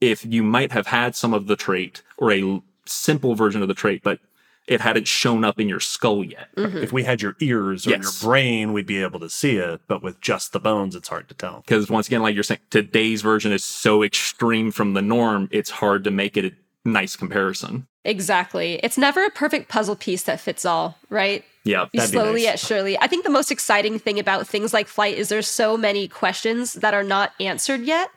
[0.00, 3.74] if you might have had some of the trait or a simple version of the
[3.74, 4.20] trait, but
[4.68, 6.48] it hadn't shown up in your skull yet.
[6.56, 6.78] Mm-hmm.
[6.78, 8.02] If we had your ears or Yes.
[8.02, 11.28] your brain, we'd be able to see it, but with just the bones, it's hard
[11.28, 11.62] to tell.
[11.64, 15.70] because once again, like you're saying, today's version is so extreme from the norm, it's
[15.70, 16.52] hard to make it a
[16.88, 17.86] nice comparison.
[18.06, 18.80] Exactly.
[18.82, 21.44] It's never a perfect puzzle piece that fits all, right?
[21.64, 21.86] Yeah.
[21.92, 22.42] You That'd be slowly nice.
[22.42, 22.98] yet surely.
[22.98, 26.74] I think the most exciting thing about things like flight is there's so many questions
[26.74, 28.08] that are not answered yet.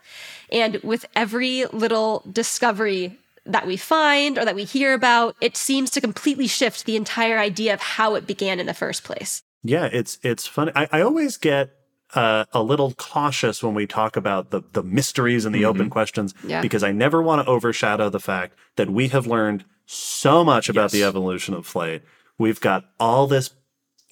[0.52, 5.90] And with every little discovery that we find or that we hear about, it seems
[5.90, 9.42] to completely shift the entire idea of how it began in the first place.
[9.64, 10.72] Yeah, it's it's funny.
[10.74, 11.70] I, I always get
[12.14, 16.34] uh, a little cautious when we talk about the the mysteries and the open questions
[16.44, 16.60] Yeah.
[16.62, 20.84] because I never want to overshadow the fact that we have learned so much about
[20.84, 20.92] Yes.
[20.92, 22.02] the evolution of flight.
[22.38, 23.50] We've got all this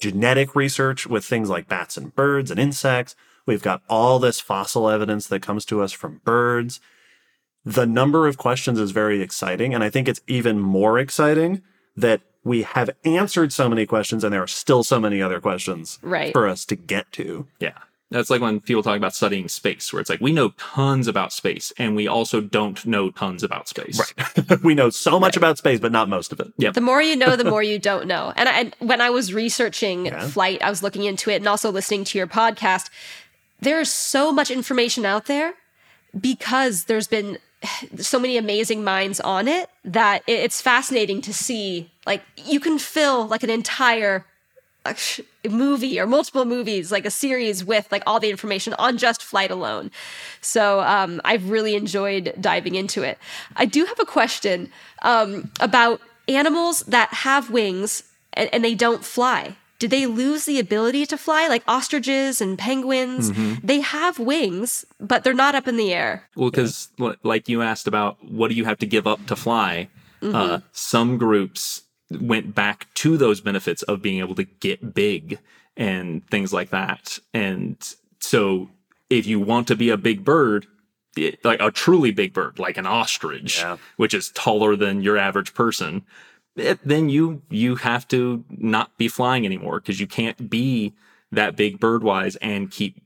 [0.00, 3.14] genetic research with things like bats and birds and insects.
[3.46, 6.80] We've got all this fossil evidence that comes to us from birds.
[7.64, 9.72] The number of questions is very exciting.
[9.74, 11.62] And I think it's even more exciting
[11.96, 15.98] that we have answered so many questions and there are still so many other questions
[16.02, 16.32] Right.
[16.32, 17.46] for us to get to.
[17.60, 17.78] Yeah.
[18.10, 21.30] That's like when people talk about studying space, where it's like we know tons about
[21.32, 24.00] space and we also don't know tons about space.
[24.00, 24.62] Right.
[24.62, 26.48] we know so much about space, but not most of it.
[26.56, 26.72] Yep.
[26.74, 28.32] The more you know, the more you don't know.
[28.34, 30.26] And, I, and when I was researching Yeah.
[30.26, 32.88] flight, I was looking into it and also listening to your podcast.
[33.60, 35.54] There's so much information out there
[36.18, 37.36] because there's been
[37.98, 41.90] so many amazing minds on it that it's fascinating to see.
[42.06, 44.24] Like you can fill like an entire
[44.84, 48.96] like, sh- movie or multiple movies, like a series with like all the information on
[48.98, 49.90] just flight alone.
[50.40, 53.18] So um, I've really enjoyed diving into it.
[53.56, 54.70] I do have a question
[55.02, 59.56] um, about animals that have wings and, and they don't fly.
[59.78, 61.46] Did they lose the ability to fly?
[61.46, 63.30] Like ostriches and penguins,
[63.62, 66.24] they have wings, but they're not up in the air.
[66.34, 66.88] Well, because
[67.22, 69.88] like you asked about what do you have to give up to fly,
[70.20, 75.38] uh, some groups went back to those benefits of being able to get big
[75.76, 77.18] and things like that.
[77.34, 77.76] And
[78.20, 78.70] so
[79.10, 80.66] if you want to be a big bird,
[81.16, 83.76] it, like a truly big bird, like an ostrich, Yeah.
[83.96, 86.02] which is taller than your average person,
[86.56, 90.94] it, then you you have to not be flying anymore because you can't be
[91.30, 93.00] that big bird wise and keep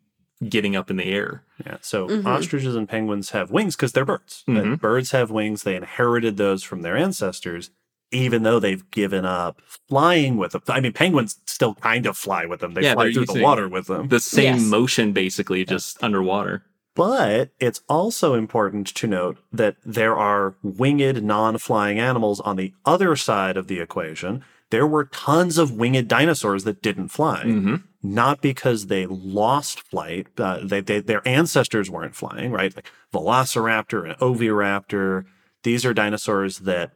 [0.49, 1.43] getting up in the air.
[1.67, 1.77] Yeah.
[1.83, 2.25] So Mhm.
[2.27, 4.43] ostriches and penguins have wings because they're birds.
[4.49, 4.81] Mhm.
[4.81, 5.62] Birds have wings.
[5.62, 7.71] They inherited those from their ancestors,
[8.12, 10.62] even though they've given up flying with them.
[10.68, 12.75] I mean, penguins still kind of fly with them.
[12.75, 14.09] They Yeah, fly through the water with them.
[14.09, 14.62] The same Yes.
[14.62, 16.64] motion, basically, just underwater.
[16.94, 22.75] But it's also important to note that there are winged non flying animals on the
[22.85, 24.44] other side of the equation.
[24.70, 30.27] There were tons of winged dinosaurs that didn't fly, hmm not because they lost flight.
[30.37, 32.75] Uh, they, they, their ancestors weren't flying, right?
[32.75, 35.25] Like Velociraptor and Oviraptor.
[35.62, 36.90] These are dinosaurs that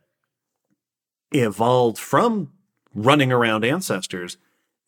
[1.33, 2.53] evolved from
[2.95, 4.37] running around ancestors.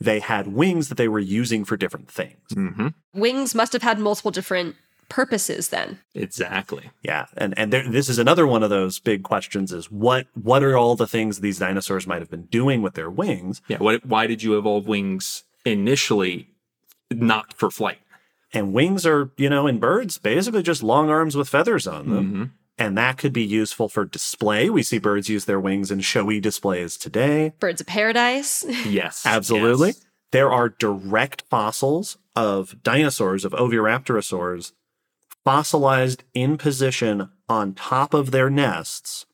[0.00, 2.52] They had wings that they were using for different things.
[2.52, 4.76] hmm Wings must have had multiple different
[5.08, 5.98] purposes then.
[6.14, 6.90] Exactly.
[7.02, 10.62] Yeah, and and there, this is another one of those big questions: is what what
[10.62, 13.60] are all the things these dinosaurs might have been doing with their wings?
[13.68, 13.78] Yeah.
[13.78, 14.06] What?
[14.06, 16.50] Why did you evolve wings initially,
[17.10, 17.98] not for flight?
[18.52, 22.30] And wings are, you know, in birds, basically just long arms with feathers on them,
[22.30, 22.44] hmm
[22.78, 24.70] and that could be useful for display.
[24.70, 27.52] We see birds use their wings in showy displays today.
[27.58, 28.64] Birds of paradise.
[28.88, 29.26] Yes.
[29.26, 30.06] Absolutely, yes.
[30.32, 34.72] there are direct fossils of dinosaurs of Oviraptorosaurs
[35.44, 39.26] fossilized in position on top of their nests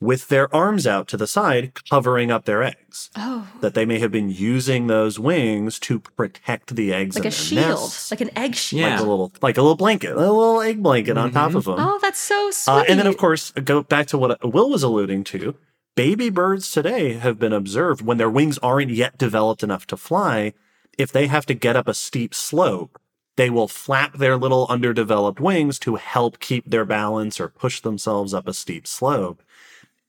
[0.00, 3.98] with their arms out to the side covering up their eggs Oh, that they may
[3.98, 8.10] have been using those wings to protect the eggs like in a their shield, nests.
[8.10, 8.80] like an egg shield.
[8.82, 8.90] Yeah.
[8.96, 11.56] like a little like a little blanket a little egg blanket on top Mhm.
[11.56, 12.72] of them Oh, that's so sweet.
[12.74, 15.54] uh, and then of course go back to what will was alluding to
[15.94, 20.52] baby birds today have been observed when their wings aren't yet developed enough to fly
[20.98, 23.00] if they have to get up a steep slope
[23.36, 28.32] they will flap their little underdeveloped wings to help keep their balance or push themselves
[28.34, 29.42] up a steep slope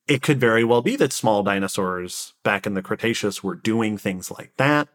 [0.08, 4.32] it could very well be that small dinosaurs back in the cretaceous were doing things
[4.32, 4.88] like that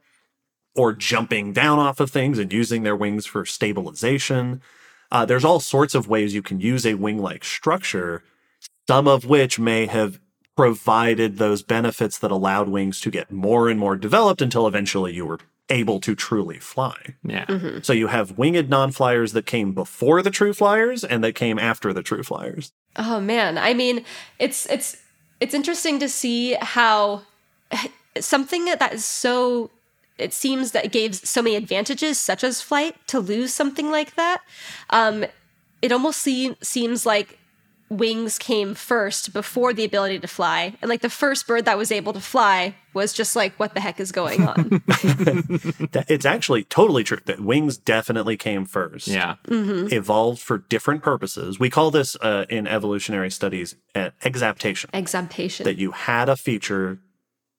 [0.75, 4.63] or jumping down off of things and using their wings for stabilization
[5.13, 8.25] uh, there's all sorts of ways you can use a wing like structure,
[8.89, 10.19] some of which may have
[10.57, 15.27] provided those benefits that allowed wings to get more and more developed until eventually you
[15.27, 17.15] were able to truly fly.
[17.23, 17.45] Yeah.
[17.45, 17.85] Mhm.
[17.85, 21.59] So you have winged non flyers that came before the true flyers and that came
[21.59, 22.73] after the true flyers.
[22.97, 24.07] Oh man, I mean,
[24.39, 24.97] it's it's
[25.43, 27.23] it's interesting to see how
[28.21, 29.71] something that is so
[30.19, 34.15] it seems that it gave so many advantages such as flight to lose something like
[34.15, 34.41] that.
[34.91, 35.25] Um
[35.81, 37.39] it almost se- seems like
[37.99, 40.75] wings came first before the ability to fly.
[40.81, 43.81] And like the first bird that was able to fly was just like what the
[43.81, 44.83] heck is going on?
[46.09, 49.09] It's actually totally true that wings definitely came first.
[49.09, 49.37] Yeah.
[49.47, 49.93] mhm.
[49.93, 51.59] Evolved for different purposes.
[51.59, 54.91] We call this uh, in evolutionary studies uh, exaptation.
[54.93, 55.65] Examptation.
[55.65, 56.99] that you had a feature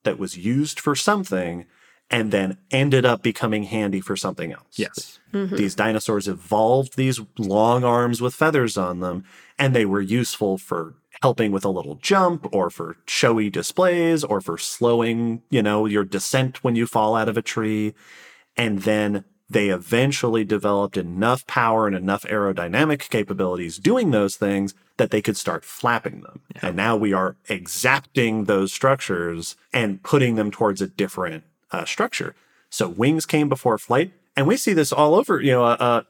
[0.03, 1.65] that was used for something
[2.13, 4.77] and then ended up becoming handy for something else.
[4.77, 5.19] Yes.
[5.33, 5.57] Mhm.
[5.57, 9.23] These dinosaurs evolved these long arms with feathers on them,
[9.57, 14.41] and they were useful for helping with a little jump or for showy displays or
[14.41, 17.95] for slowing, you know, your descent when you fall out of a tree.
[18.55, 25.09] And then they eventually developed enough power and enough aerodynamic capabilities doing those things that
[25.09, 26.41] they could start flapping them.
[26.61, 32.35] And now we are exapting those structures and putting them towards a different uh, structure.
[32.69, 34.13] So wings came before flight.
[34.35, 35.39] And we see this all over.
[35.41, 36.01] You know, uh, uh,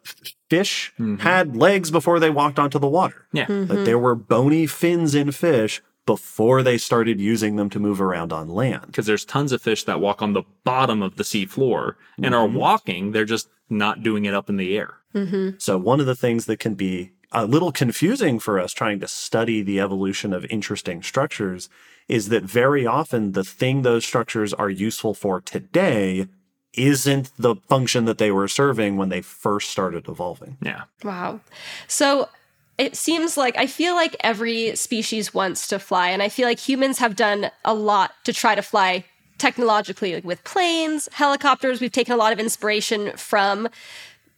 [0.49, 1.19] fish Mhm.
[1.19, 3.27] had legs before they walked onto the water.
[3.33, 3.47] Yeah.
[3.47, 3.69] Mhm.
[3.69, 8.31] Like there were bony fins in fish before they started using them to move around
[8.31, 8.87] on land.
[8.87, 12.33] Because there's tons of fish that walk on the bottom of the sea floor and
[12.35, 12.53] are Mhm.
[12.53, 13.11] walking.
[13.11, 14.95] They're just not doing it up in the air.
[15.15, 15.61] Mhm.
[15.61, 19.07] So one of the things that can be a little confusing for us trying to
[19.07, 21.69] study the evolution of interesting structures
[22.07, 26.27] is that very often the thing those structures are useful for today
[26.73, 30.57] isn't the function that they were serving when they first started evolving.
[30.61, 30.83] Yeah.
[31.03, 31.39] Wow.
[31.87, 32.29] So
[32.77, 36.59] it seems like I feel like every species wants to fly, and I feel like
[36.59, 39.05] humans have done a lot to try to fly
[39.37, 41.81] technologically, like with planes, helicopters.
[41.81, 43.69] We've taken a lot of inspiration from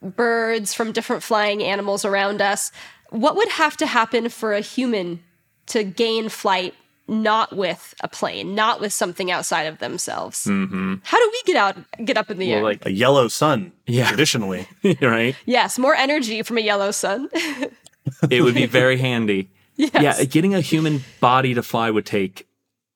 [0.05, 2.71] birds, from different flying animals around us.
[3.09, 5.21] What would have to happen for a human
[5.67, 6.73] to gain flight?
[7.07, 10.45] Not with a plane, not with something outside of themselves.
[10.45, 10.95] Mm-hmm.
[11.03, 12.63] How do we get out, get up in the Well, air?
[12.63, 14.07] like, A yellow sun, Yeah.
[14.07, 14.67] traditionally.
[15.01, 15.35] right?
[15.45, 17.29] yes, more energy from a yellow sun.
[18.29, 19.49] It would be very handy.
[19.75, 19.91] yes.
[19.93, 22.47] Yeah, getting a human body to fly would take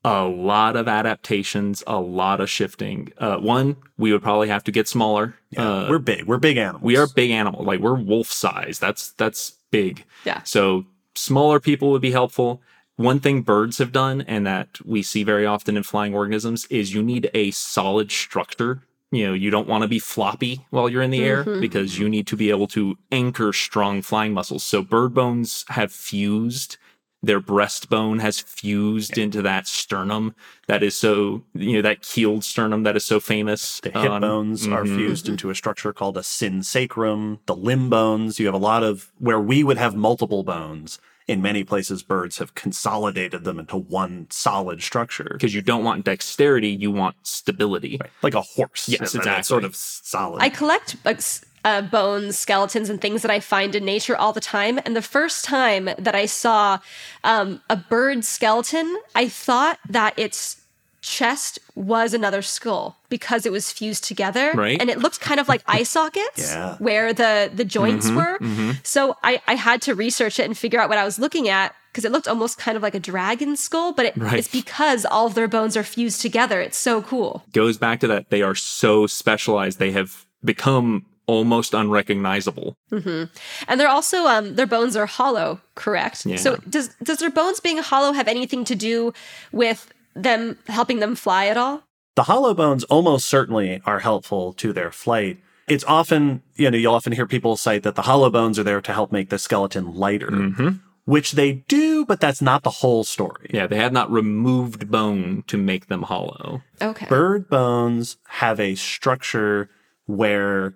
[0.03, 3.11] a lot of adaptations, a lot of shifting.
[3.17, 5.35] Uh, one, we would probably have to get smaller.
[5.49, 6.25] Yeah, uh, we're big.
[6.25, 6.83] We're big animals.
[6.83, 8.79] we are big animal, like we're wolf size.
[8.79, 10.05] That's that's big.
[10.25, 10.41] Yeah.
[10.43, 10.85] So
[11.15, 12.61] smaller people would be helpful.
[12.95, 16.93] One thing birds have done, and that we see very often in flying organisms, is
[16.93, 21.01] you need a solid structure you know, you don't want to be floppy while you're
[21.01, 24.63] in the air because you need to be able to anchor strong flying muscles.
[24.63, 26.77] So bird bones have fused.
[27.21, 30.35] Their breastbone has fused into that sternum
[30.67, 33.81] that is so, you know, that keeled sternum that is so famous.
[33.81, 34.95] The hip on- bones are Mhm.
[34.95, 37.39] fused into a structure called a synsacrum.
[37.45, 40.99] The limb bones, you have a lot of where we would have multiple bones.
[41.27, 45.29] In many places, birds have consolidated them into one solid structure.
[45.33, 47.99] because you don't want dexterity, you want stability.
[48.23, 48.89] Like a horse.
[48.89, 49.43] Yes, and that's exactly.
[49.43, 50.41] Sort of solid.
[50.41, 54.33] I collect like, s- uh, bones, skeletons, and things that I find in nature all
[54.33, 54.79] the time.
[54.85, 56.79] And the first time that I saw
[57.23, 60.57] um, a bird skeleton, I thought that its
[61.01, 64.79] chest was another skull because it was fused together, Right.
[64.81, 66.75] And it looked kind of like eye sockets Yeah.
[66.79, 68.37] where the the joints were.
[68.83, 71.73] So I I had to research it and figure out what I was looking at.
[71.91, 74.37] Because it looked almost kind of like a dragon skull, but it, Right.
[74.37, 76.61] it's because all of their bones are fused together.
[76.61, 77.43] It's so cool.
[77.51, 82.75] Goes back to that they are so specialized, they have become almost unrecognizable.
[82.91, 86.25] And they're also um their bones are hollow, correct?
[86.25, 86.37] Yeah.
[86.37, 89.13] So does does their bones being hollow have anything to do
[89.51, 89.79] with
[90.15, 91.83] them helping them fly at all?
[92.15, 95.37] The hollow bones almost certainly are helpful to their flight.
[95.67, 98.81] It's often, you know, you'll often hear people cite that the hollow bones are there
[98.81, 100.69] to help make the skeleton lighter, hmm
[101.09, 103.49] which they do, but that's not the whole story.
[103.51, 106.61] Yeah, they have not removed bone to make them hollow.
[106.83, 107.07] Okay.
[107.09, 109.71] Bird bones have a structure
[110.05, 110.75] where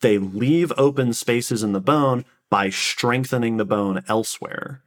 [0.00, 4.82] they leave open spaces in the bone by strengthening the bone elsewhere.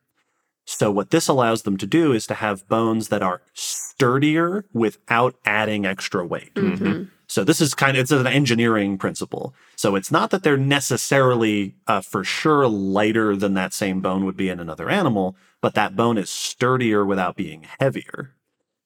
[0.65, 5.35] So, what this allows them to do is to have bones that are sturdier without
[5.45, 6.53] adding extra weight.
[6.55, 7.09] Mhm.
[7.31, 9.55] So this is kind of it's an engineering principle.
[9.77, 14.35] So it's not that they're necessarily uh, for sure lighter than that same bone would
[14.35, 18.35] be in another animal, but that bone is sturdier without being heavier.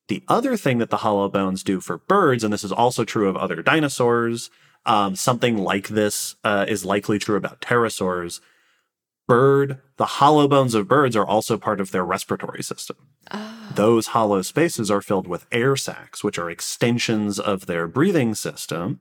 [0.09, 3.27] The other thing that the hollow bones do for birds, and this is also true
[3.27, 4.51] of other dinosaurs,
[4.85, 8.39] um, something like this uh, is likely true about pterosaurs.
[9.27, 12.97] Bird, the hollow bones of birds are also part of their respiratory system.
[13.73, 18.99] Those hollow spaces are filled with air sacs, which are extensions of their breathing system.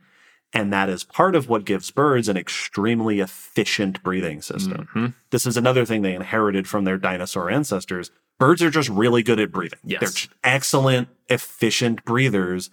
[0.54, 4.88] And that is part of what gives birds an extremely efficient breathing system.
[4.94, 5.14] Mhm.
[5.30, 8.10] This is another thing they inherited from their dinosaur ancestors.
[8.38, 9.80] Birds are just really good at breathing.
[9.84, 10.00] Yes.
[10.00, 12.70] They're excellent, efficient breathers,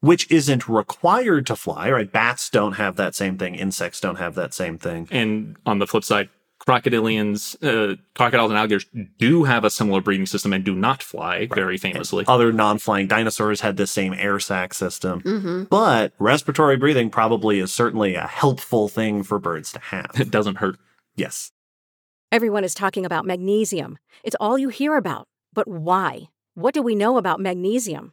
[0.00, 2.10] which isn't required to fly, right?
[2.10, 3.54] Bats don't have that same thing.
[3.54, 5.08] Insects don't have that same thing.
[5.10, 6.28] And on the flip side,
[6.66, 8.86] crocodilians, uh, crocodiles and alligators
[9.18, 12.24] do have a similar breathing system and do not fly very famously.
[12.28, 15.22] Other non-flying dinosaurs had the same air sac system.
[15.22, 15.64] Mm-hmm.
[15.64, 20.10] But respiratory breathing probably is certainly a helpful thing for birds to have.
[20.18, 20.76] It doesn't hurt.
[21.16, 21.52] yes.
[22.30, 23.96] Everyone is talking about magnesium.
[24.22, 25.26] It's all you hear about.
[25.54, 26.28] But why?
[26.54, 28.12] What do we know about magnesium?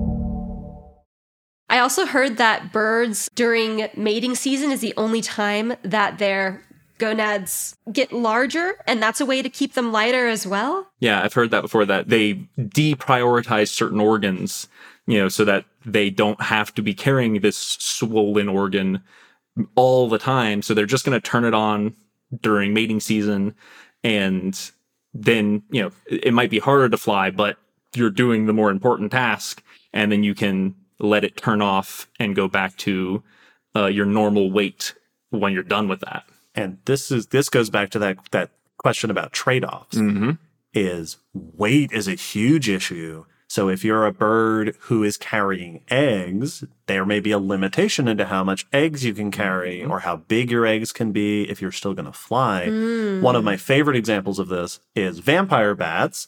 [1.71, 6.61] I also heard that birds during mating season is the only time that their
[6.97, 10.91] gonads get larger, and that's a way to keep them lighter as well.
[10.99, 14.67] Yeah, I've heard that before that they deprioritize certain organs,
[15.07, 19.01] you know, so that they don't have to be carrying this swollen organ
[19.75, 20.61] all the time.
[20.61, 21.95] So they're just going to turn it on
[22.41, 23.55] during mating season.
[24.03, 24.59] And
[25.13, 27.57] then, you know, it might be harder to fly, but
[27.95, 29.63] you're doing the more important task.
[29.93, 33.23] And then you can let it turn off and go back to
[33.75, 34.93] uh, your normal weight
[35.29, 36.23] when you're done with that.
[36.55, 40.31] And this is this goes back to that that question about trade-offs Mm-hmm.
[40.73, 43.25] is weight is a huge issue.
[43.47, 48.25] So if you're a bird who is carrying eggs, there may be a limitation into
[48.25, 51.73] how much eggs you can carry or how big your eggs can be if you're
[51.73, 52.67] still going to fly.
[53.21, 56.27] One of my favorite examples of this is vampire bats.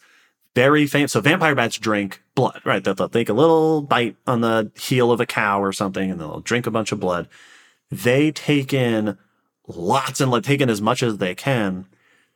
[0.56, 1.12] Very famous.
[1.12, 2.84] So vampire bats drink blood, right?
[2.84, 6.20] They'll, they'll take a little bite on the heel of a cow or something and
[6.20, 7.28] they'll drink a bunch of blood.
[7.90, 9.18] They take in
[9.68, 11.88] lots and like take in as much as they can,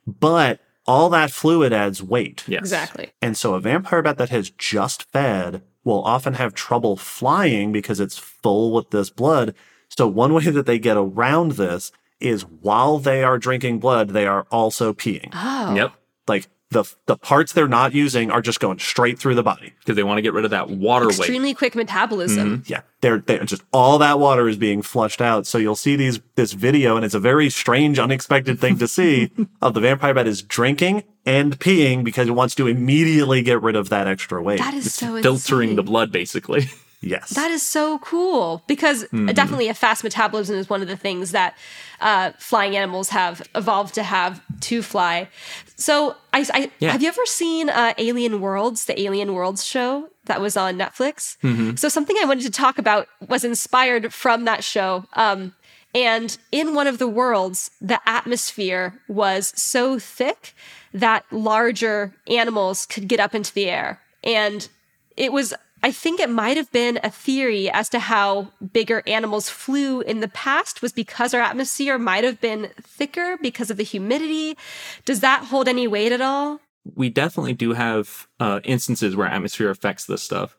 [0.06, 2.44] but all that fluid adds weight.
[2.48, 2.60] Yes.
[2.60, 3.12] Exactly.
[3.20, 8.00] And so a vampire bat that has just fed will often have trouble flying because
[8.00, 9.54] it's full with this blood.
[9.88, 14.26] So one way that they get around this is while they are drinking blood, they
[14.26, 15.30] are also peeing.
[15.32, 15.74] Oh.
[15.74, 15.92] Yep.
[16.26, 19.72] Like the the parts they're not using are just going straight through the body.
[19.78, 21.18] Because they want to get rid of that water weight.
[21.18, 22.58] Extremely quick metabolism.
[22.58, 22.72] Mm-hmm.
[22.72, 25.46] Yeah, they're they're just all that water is being flushed out.
[25.46, 29.30] So you'll see these this video, and it's a very strange, unexpected thing to see
[29.62, 33.76] of the vampire bat is drinking and peeing because it wants to immediately get rid
[33.76, 34.58] of that extra weight.
[34.58, 36.68] That is so filtering the blood, basically.
[37.00, 39.26] yes, That is so cool because Mm-hmm.
[39.28, 41.56] definitely a fast metabolism is one of the things that
[42.00, 45.28] uh, flying animals have evolved to have to fly.
[45.76, 46.92] So, I, I Yeah.
[46.92, 51.36] have you ever seen uh, Alien Worlds, the Alien Worlds show that was on Netflix?
[51.42, 51.76] Mm-hmm.
[51.76, 55.04] So, something I wanted to talk about was inspired from that show.
[55.14, 55.54] Um,
[55.94, 60.54] and in one of the worlds, the atmosphere was so thick
[60.92, 64.00] that larger animals could get up into the air.
[64.22, 64.68] And
[65.16, 69.48] it was, I think it might have been a theory as to how bigger animals
[69.48, 73.84] flew in the past was because our atmosphere might have been thicker because of the
[73.84, 74.56] humidity.
[75.04, 76.60] Does that hold any weight at all?
[76.94, 80.56] we definitely do have uh, instances where atmosphere affects this stuff.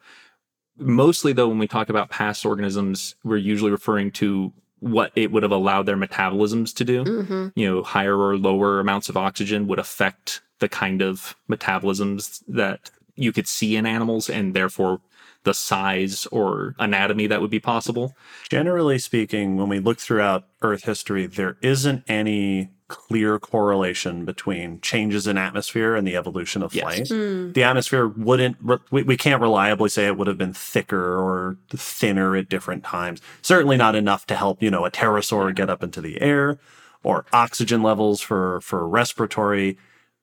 [0.77, 5.43] Mostly, though, when we talk about past organisms, we're usually referring to what it would
[5.43, 7.03] have allowed their metabolisms to do.
[7.55, 12.91] You know, higher or lower amounts of oxygen would affect the kind of metabolisms that
[13.15, 15.01] you could see in animals, and therefore
[15.43, 18.15] the size or anatomy that would be possible.
[18.49, 25.27] Generally speaking, when we look throughout Earth history, there isn't any clear correlation between changes
[25.27, 26.83] in atmosphere and the evolution of Yes.
[26.83, 27.07] flight.
[27.07, 27.51] Hmm.
[27.51, 28.57] The atmosphere wouldn't,
[28.91, 33.21] we, we can't reliably say it would have been thicker or thinner at different times.
[33.43, 36.57] Certainly not enough to help, you know, a pterosaur get up into the air
[37.03, 39.77] or oxygen levels for, for respiratory.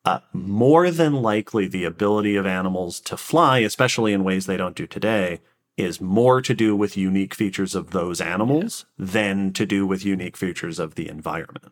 [0.07, 4.77] Uh, more than likely, the ability of animals to fly, especially in ways they don't
[4.77, 5.41] do today,
[5.77, 10.37] is more to do with unique features of those animals than to do with unique
[10.37, 11.67] features of the environment.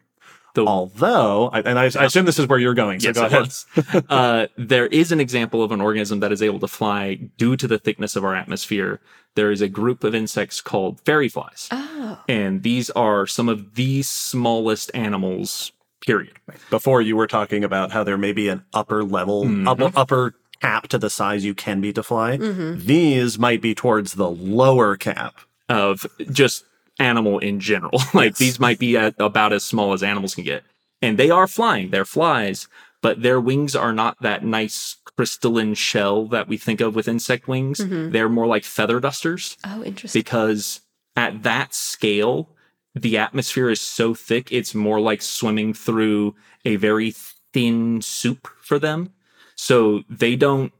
[0.54, 4.04] The- Although, and I, I assume this is where you're going, so Yes, go ahead.
[4.08, 7.66] uh, there is an example of an organism that is able to fly due to
[7.66, 9.00] the thickness of our atmosphere.
[9.34, 11.68] There is a group of insects called fairy flies.
[11.72, 12.20] Oh.
[12.28, 15.72] And these are some of the smallest animals,
[16.06, 16.34] period.
[16.70, 19.66] Before you were talking about how there may be an upper level, Mhm.
[19.68, 22.36] upper, upper cap to the size you can be to fly.
[22.36, 25.36] These might be towards the lower cap.
[25.68, 26.64] Of just
[26.98, 28.02] animal in general.
[28.14, 30.62] like these might be at about as small as animals can get.
[31.00, 32.68] And they are flying, they're flies,
[33.02, 37.48] but their wings are not that nice crystalline shell that we think of with insect
[37.48, 37.78] wings.
[37.88, 39.56] They're more like feather dusters.
[39.64, 40.20] Oh, interesting.
[40.20, 40.80] because
[41.16, 42.50] at that scale,
[42.94, 46.34] the atmosphere is so thick, it's more like swimming through
[46.64, 47.12] a very
[47.52, 49.12] thin soup for them.
[49.56, 50.72] So they don't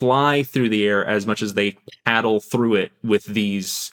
[0.00, 3.92] fly through the air as much as they paddle through it with these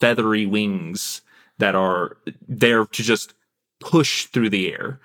[0.00, 1.22] feathery wings
[1.58, 2.16] that are
[2.48, 3.34] there to just
[3.80, 5.00] push through the air.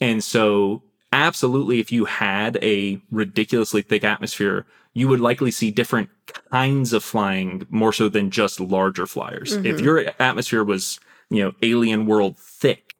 [0.00, 0.82] And so,
[1.12, 6.08] absolutely, if you had a ridiculously thick atmosphere, you would likely see different
[6.50, 9.52] kinds of flying more so than just larger flyers.
[9.52, 9.84] If mm-hmm.
[9.84, 11.00] your atmosphere was,
[11.30, 12.94] you know, alien world thick,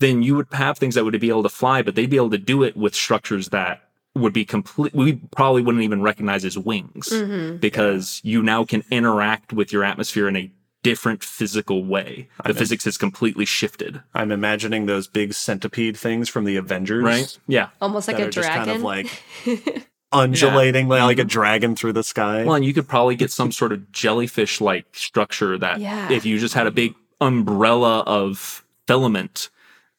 [0.00, 2.30] then you would have things that would be able to fly, but they'd be able
[2.30, 3.80] to do it with structures that
[4.14, 4.94] would be complete.
[4.94, 7.56] We probably wouldn't even recognize as wings mm-hmm.
[7.56, 10.50] because you now can interact with your atmosphere in a
[10.84, 12.28] different physical way.
[12.44, 17.02] The physics has completely shifted, I'm imagining those big centipede things from the Avengers.
[17.02, 17.38] right?
[17.48, 17.70] Yeah.
[17.80, 18.64] Almost like that a are just dragon.
[18.66, 22.44] kind of like undulating like a dragon through the sky.
[22.44, 26.12] Well, and you could probably get some sort of jellyfish like structure that Yeah.
[26.12, 29.50] if you just had a big umbrella of filament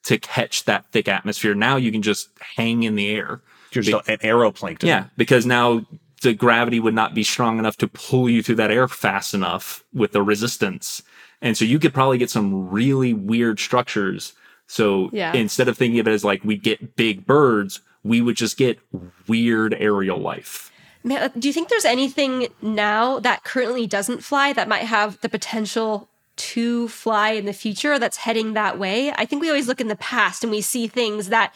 [0.04, 3.42] to catch that thick atmosphere, now you can just hang in the air.
[3.72, 4.84] You're just an aeroplankton.
[4.84, 5.86] Yeah, because now
[6.22, 9.84] the gravity would not be strong enough to pull you through that air fast enough
[9.94, 11.02] with the resistance.
[11.42, 14.34] And so you could probably get some really weird structures.
[14.68, 15.34] So Yeah.
[15.34, 18.80] instead of thinking of it as like we get big birds, we would just get
[19.28, 20.72] weird aerial life.
[21.04, 25.20] Man, uh, do you think there's anything now that currently doesn't fly that might have
[25.22, 29.12] the potential to fly in the future that's heading that way?
[29.12, 31.54] I think we always look in the past and we see things that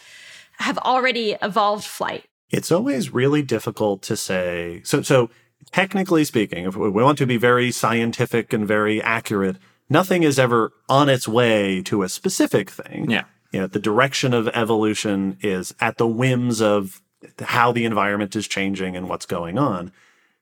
[0.59, 2.25] have already evolved flight?
[2.49, 4.81] It's always really difficult to say.
[4.83, 5.29] So, so
[5.71, 9.57] technically speaking, if we want to be very scientific and very accurate,
[9.89, 13.09] nothing is ever on its way to a specific thing.
[13.09, 13.25] Yeah.
[13.51, 17.01] You know, the direction of evolution is at the whims of
[17.39, 19.91] how the environment is changing and what's going on.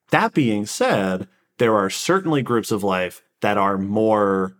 [0.10, 1.28] That being said,
[1.58, 4.54] there are certainly groups of life that are more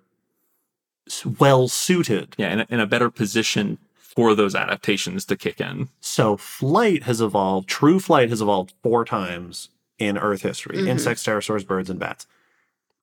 [1.40, 2.36] well suited.
[2.38, 5.90] Yeah, in a, in a better position for those adaptations to kick in.
[6.02, 9.70] So flight has evolved, true flight has evolved four times
[10.00, 10.88] in Earth history Mhm.
[10.88, 12.28] insects, pterosaurs, birds, and bats.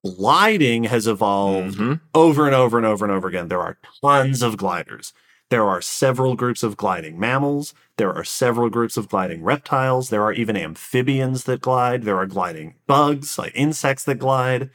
[0.05, 2.01] Gliding has evolved Mhm.
[2.15, 3.49] over and over and over and over again.
[3.49, 5.13] There are tons of gliders.
[5.51, 7.75] There are several groups of gliding mammals.
[7.97, 10.11] There are several groups of gliding reptiles.
[10.11, 12.03] There are even amphibians that glide.
[12.03, 14.71] There are gliding bugs, like insects that glide.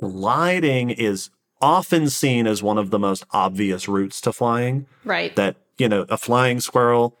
[0.00, 1.30] Gliding is
[1.60, 4.86] often seen as one of the most obvious routes to flying.
[5.04, 5.34] Right.
[5.36, 7.16] that you know a flying squirrel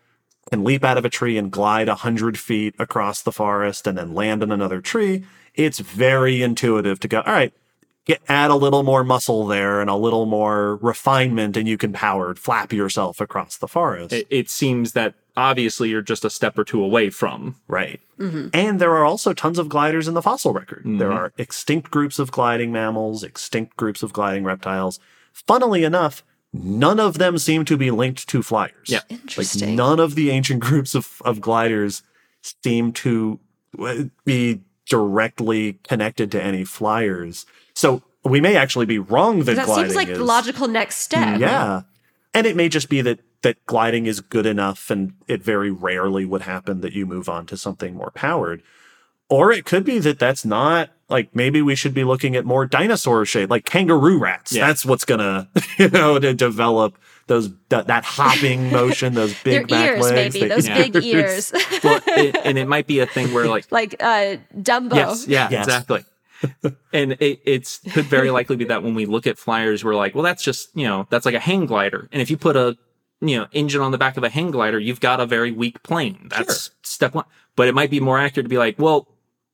[0.50, 3.98] can leap out of a tree and glide a hundred feet across the forest and
[3.98, 5.24] then land in another tree.
[5.54, 7.52] It's very intuitive to go all right
[8.06, 11.92] get add a little more muscle there and a little more refinement and you can
[11.92, 14.12] power flap yourself across the forest.
[14.12, 17.56] It, it seems that obviously you're just a step or two away from.
[17.68, 18.50] right Mhm.
[18.54, 21.16] and there are also tons of gliders in the fossil record there Mhm.
[21.16, 24.98] are extinct groups of gliding mammals extinct groups of gliding reptiles
[25.32, 26.22] funnily enough
[26.52, 29.00] none of them seem to be linked to flyers Yeah.
[29.10, 29.68] Interesting.
[29.70, 32.02] Like none of the ancient groups of, of gliders
[32.62, 33.38] seem to
[33.78, 37.44] uh, be directly connected to any flyers.
[37.74, 40.96] So we may actually be wrong that, that gliding seems like is, the logical next
[40.98, 41.38] step.
[41.40, 41.82] Yeah.
[42.32, 46.24] And it may just be that that gliding is good enough and it very rarely
[46.24, 48.60] would happen that you move on to something more powered.
[49.28, 52.66] Or it could be that that's not like maybe we should be looking at more
[52.66, 54.52] dinosaur shape, like kangaroo rats.
[54.52, 54.66] Yeah.
[54.66, 59.68] That's what's gonna, you know, to develop those that, that hopping motion, those Their big
[59.68, 60.34] back ears, legs.
[60.34, 60.88] maybe those Yeah.
[60.88, 61.52] big ears,
[61.84, 64.94] Well, it, and it might be a thing where like like uh, Dumbo.
[64.96, 65.66] Yes, yeah, Yes.
[65.66, 66.04] exactly.
[66.92, 70.14] and it it's could very likely be that when we look at flyers, we're like,
[70.16, 72.76] well, that's just you know that's like a hang glider, and if you put a
[73.20, 75.82] you know engine on the back of a hang glider, you've got a very weak
[75.82, 76.28] plane.
[76.30, 77.24] That's step one.
[77.54, 79.08] But it might be more accurate to be like, well,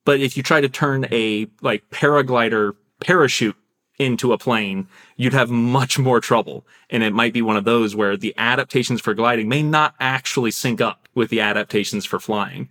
[0.05, 3.55] but if you try to turn a like paraglider parachute
[3.99, 6.65] into a plane, you'd have much more trouble.
[6.89, 10.51] And it might be one of those where the adaptations for gliding may not actually
[10.51, 12.69] sync up with the adaptations for flying.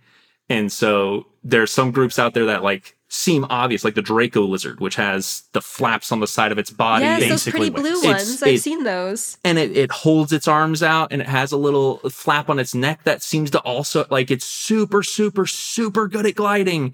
[0.49, 4.79] And so there's some groups out there that like seem obvious, like the Draco lizard,
[4.79, 7.05] which has the flaps on the side of its body.
[7.05, 8.03] Yes, those basically pretty blue wings.
[8.03, 8.43] It's- ones.
[8.43, 9.37] I've it- seen those.
[9.43, 12.73] and it, it holds its arms out and it has a little flap on its
[12.75, 16.93] neck that seems to also like it's super, super, super good at gliding.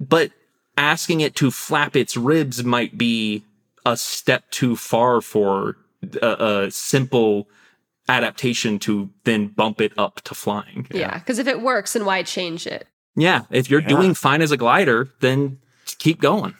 [0.00, 0.30] But
[0.78, 3.44] asking it to flap its ribs might be
[3.84, 5.76] a step too far for
[6.22, 7.48] a, a simple
[8.08, 10.86] adaptation to then bump it up to flying.
[10.90, 12.86] Yeah, because if it works, then why change it?
[13.16, 13.42] Yeah.
[13.50, 13.88] If you're Yeah.
[13.88, 15.58] doing fine as a glider, then
[15.98, 16.54] keep going.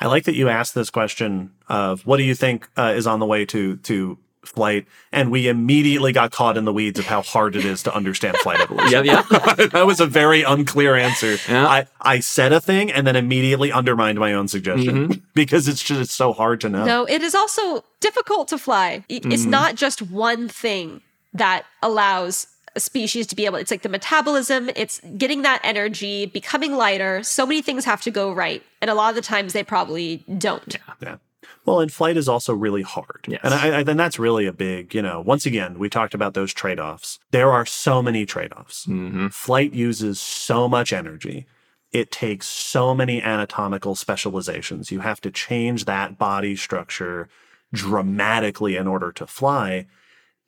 [0.00, 3.20] I like that you asked this question of what do you think uh, is on
[3.20, 7.22] the way to to flight, and we immediately got caught in the weeds of how
[7.22, 9.04] hard it is to understand flight evolution.
[9.04, 9.22] Yeah.
[9.30, 9.54] Yeah.
[9.72, 11.36] that was a very unclear answer.
[11.48, 11.66] Yeah.
[11.66, 15.20] I, I said a thing and then immediately undermined my own suggestion Mm-hmm.
[15.34, 16.84] because it's just it's so hard to know.
[16.84, 19.04] No, it is also difficult to fly.
[19.08, 19.50] I- It's Mhm.
[19.50, 21.00] not just one thing
[21.34, 26.24] that allows a species to be able it's like the metabolism it's getting that energy
[26.24, 29.52] becoming lighter so many things have to go right and a lot of the times
[29.52, 31.16] they probably don't Yeah.
[31.64, 33.24] Well, and flight is also really hard.
[33.28, 33.40] Yes.
[33.42, 36.34] And I, I then that's really a big, you know, once again, we talked about
[36.34, 37.18] those trade offs.
[37.30, 38.84] There are so many trade offs.
[38.84, 41.46] hmm Flight uses so much energy.
[41.92, 44.90] It takes so many anatomical specializations.
[44.90, 47.28] You have to change that body structure
[47.72, 49.86] dramatically in order to fly.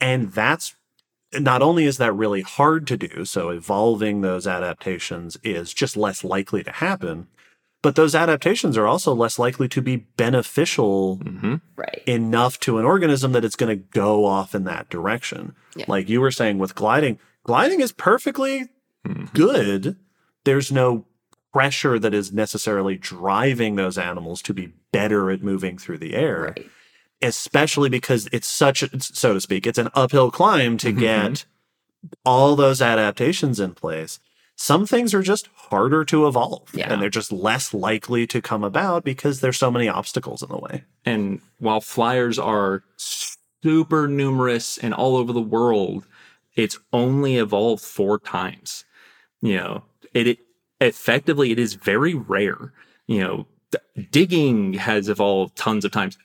[0.01, 0.75] And that's
[1.33, 6.23] not only is that really hard to do, so evolving those adaptations is just less
[6.25, 7.27] likely to happen,
[7.85, 12.85] but those adaptations are also less likely to be beneficial hmm right enough to an
[12.85, 15.55] organism that it's going to go off in that direction.
[15.77, 15.85] Yeah.
[15.87, 18.69] Like you were saying with gliding, gliding is perfectly
[19.07, 19.33] Mhm.
[19.35, 19.97] good.
[20.45, 21.07] There's no
[21.53, 26.55] pressure that is necessarily driving those animals to be better at moving through the air,
[26.57, 26.67] right
[27.23, 30.99] especially because it's such, a, so to speak, it's an uphill climb to Mhm.
[30.99, 31.45] get
[32.25, 34.19] all those adaptations in place.
[34.57, 36.93] Some things are just harder to evolve Yeah.
[36.93, 40.59] and they're just less likely to come about because there's so many obstacles in the
[40.59, 40.85] way.
[41.05, 46.07] And while flyers are super numerous and all over the world,
[46.55, 48.85] it's only evolved four times.
[49.43, 49.83] You know,
[50.13, 50.39] it, it
[50.81, 52.73] effectively it is very rare.
[53.09, 56.17] You know, d- digging has evolved tons of times.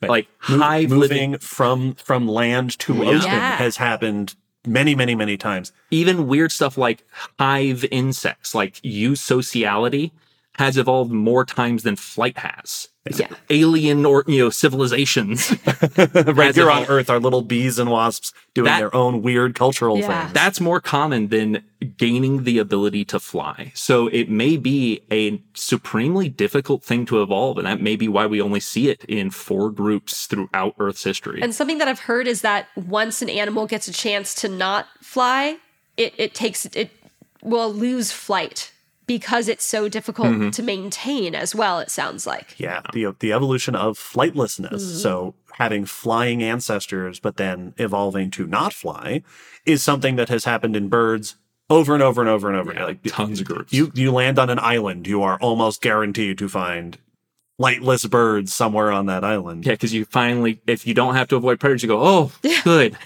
[0.00, 0.08] Right.
[0.10, 1.00] Like Mo- hive moving
[1.32, 3.04] living, from from land to Yeah.
[3.10, 3.56] ocean Yeah.
[3.56, 4.36] has happened
[4.66, 5.72] many, many, many times.
[5.90, 7.04] Even weird stuff like
[7.38, 10.10] hive insects, like eusociality,
[10.58, 12.88] has evolved more times than flight has.
[13.16, 13.28] Yeah.
[13.48, 15.52] Alien or you know civilizations.
[15.96, 16.84] right Has here on.
[16.86, 20.22] Earth are little bees and wasps doing That- their own weird cultural Yeah.
[20.24, 20.34] things.
[20.34, 21.62] That's more common than
[21.96, 23.72] gaining the ability to fly.
[23.74, 28.26] So it may be a supremely difficult thing to evolve, and that may be why
[28.26, 31.40] we only see it in four groups throughout Earth's history.
[31.40, 34.86] And something that I've heard is that once an animal gets a chance to not
[35.00, 35.58] fly,
[35.96, 36.90] it, it takes it
[37.42, 38.72] will lose flight
[39.08, 40.50] because it's so difficult mm-hmm.
[40.50, 42.54] to maintain as well, it sounds like.
[42.60, 44.70] Yeah, the the evolution of flightlessness.
[44.70, 44.98] Mm-hmm.
[44.98, 49.24] So having flying ancestors, but then evolving to not fly,
[49.66, 51.36] is something that has happened in birds
[51.68, 52.72] over and over and over and over.
[52.72, 53.72] Yeah, like tons of groups.
[53.72, 56.98] You you land on an island, you are almost guaranteed to find
[57.60, 59.66] flightless birds somewhere on that island.
[59.66, 62.32] yeah, because you finally, if you don't have to avoid predators, you go, oh,
[62.62, 62.96] good.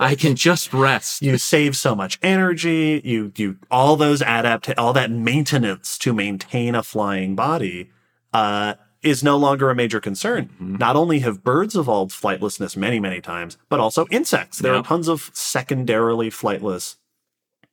[0.00, 1.20] I can just rest.
[1.22, 3.00] You save so much energy.
[3.04, 7.90] You you all those adapt all that maintenance to maintain a flying body
[8.32, 10.48] uh, is no longer a major concern.
[10.58, 14.58] Not only have birds evolved flightlessness many many times, but also insects.
[14.58, 14.80] There Yeah.
[14.80, 16.96] are tons of secondarily flightless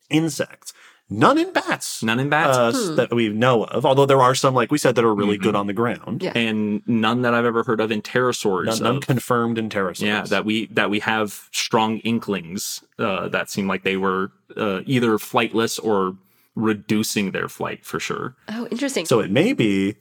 [0.09, 0.73] insects.
[1.09, 2.03] None in bats.
[2.03, 2.57] None in bats.
[2.57, 3.85] uh, that we know of.
[3.85, 6.21] Although there are some, like we said, that are really good on the ground.
[6.21, 6.33] Yeah.
[6.35, 8.65] and none that I've ever heard of in pterosaurs.
[8.65, 10.01] None, none of- confirmed in pterosaurs.
[10.01, 14.81] yeah, that we that we have strong inklings uh, that seem like they were uh,
[14.85, 16.17] either flightless or
[16.55, 18.35] reducing their flight for sure.
[18.49, 19.05] Oh, interesting.
[19.05, 19.95] So it may be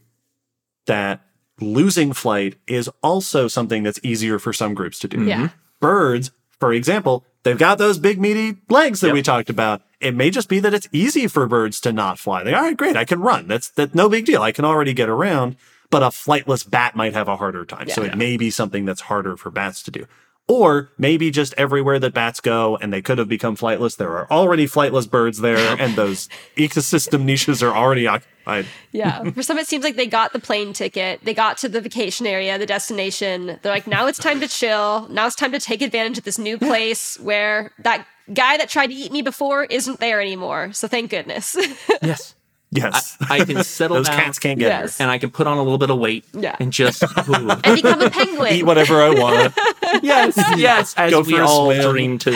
[0.87, 1.21] that
[1.61, 5.25] losing flight is also something that's easier for some groups to do.
[5.25, 5.51] yeah.
[5.81, 9.15] Birds, for example, they've got those big meaty legs that Yep.
[9.15, 9.83] we talked about.
[10.01, 12.43] It may just be that it's easy for birds to not fly.
[12.45, 13.49] They all right, great, I can run.
[13.49, 14.43] That's that no big deal.
[14.43, 15.57] I can already get around.
[15.89, 17.89] But a flightless bat might have a harder time.
[17.89, 18.11] So Yeah.
[18.13, 20.07] it may be something that's harder for bats to do.
[20.49, 24.31] Or maybe just everywhere that bats go and they could have become flightless, there are
[24.31, 28.67] already flightless birds there, and those ecosystem niches are already occupied.
[28.93, 29.31] Yeah.
[29.31, 32.27] For some, it seems like they got the plane ticket, they got to the vacation
[32.27, 33.59] area, the destination.
[33.63, 35.07] They're like, now it's time to chill.
[35.09, 38.89] Now it's time to take advantage of this new place where that guy that tried
[38.89, 40.73] to eat me before isn't there anymore.
[40.73, 41.57] So thank goodness.
[42.03, 42.35] Yes,
[42.73, 43.17] Yes.
[43.31, 44.17] I can settle Those down.
[44.19, 45.01] cats can't get Yes.
[45.01, 46.25] and I can put on a little bit of weight.
[46.35, 46.57] Yeah.
[46.59, 47.33] and just ooh.
[47.49, 48.53] and become a penguin.
[48.55, 49.55] Eat whatever I want.
[50.03, 51.91] yes, yes, as Go we for a all swim.
[51.93, 52.33] dream to.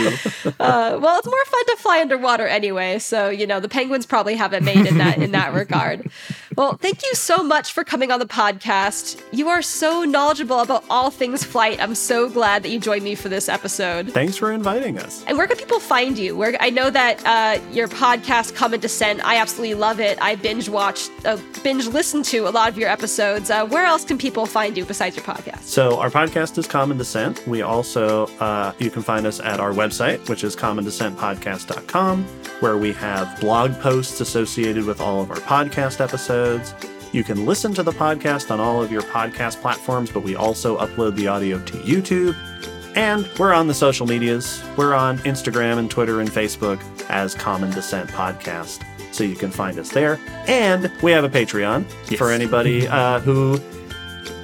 [0.60, 4.36] Uh, well, it's more fun to fly underwater anyway, so you know the penguins probably
[4.36, 6.08] have it made in that in that regard.
[6.60, 9.18] Well, thank you so much for coming on the podcast.
[9.32, 11.80] You are so knowledgeable about all things flight.
[11.80, 14.10] I'm so glad that you joined me for this episode.
[14.10, 15.24] Thanks for inviting us.
[15.26, 16.36] And where can people find you?
[16.36, 20.20] Where I know that uh, your podcast, Common Descent, I absolutely love it.
[20.20, 23.48] I binge watched, uh, binge listened to a lot of your episodes.
[23.48, 25.62] Uh, where else can people find you besides your podcast?
[25.62, 27.42] So our podcast is Common Descent.
[27.46, 32.24] We also uh, you can find us at our website, which is commondescentpodcast.com,
[32.60, 36.49] where we have blog posts associated with all of our podcast episodes.
[37.12, 40.78] You can listen to the podcast on all of your podcast platforms, but we also
[40.78, 42.36] upload the audio to YouTube.
[42.96, 44.62] And we're on the social medias.
[44.76, 46.80] We're on Instagram and Twitter and Facebook
[47.10, 48.82] as Common Descent Podcast.
[49.12, 50.18] So you can find us there.
[50.46, 52.18] And we have a Patreon Yes.
[52.18, 53.58] for anybody uh, who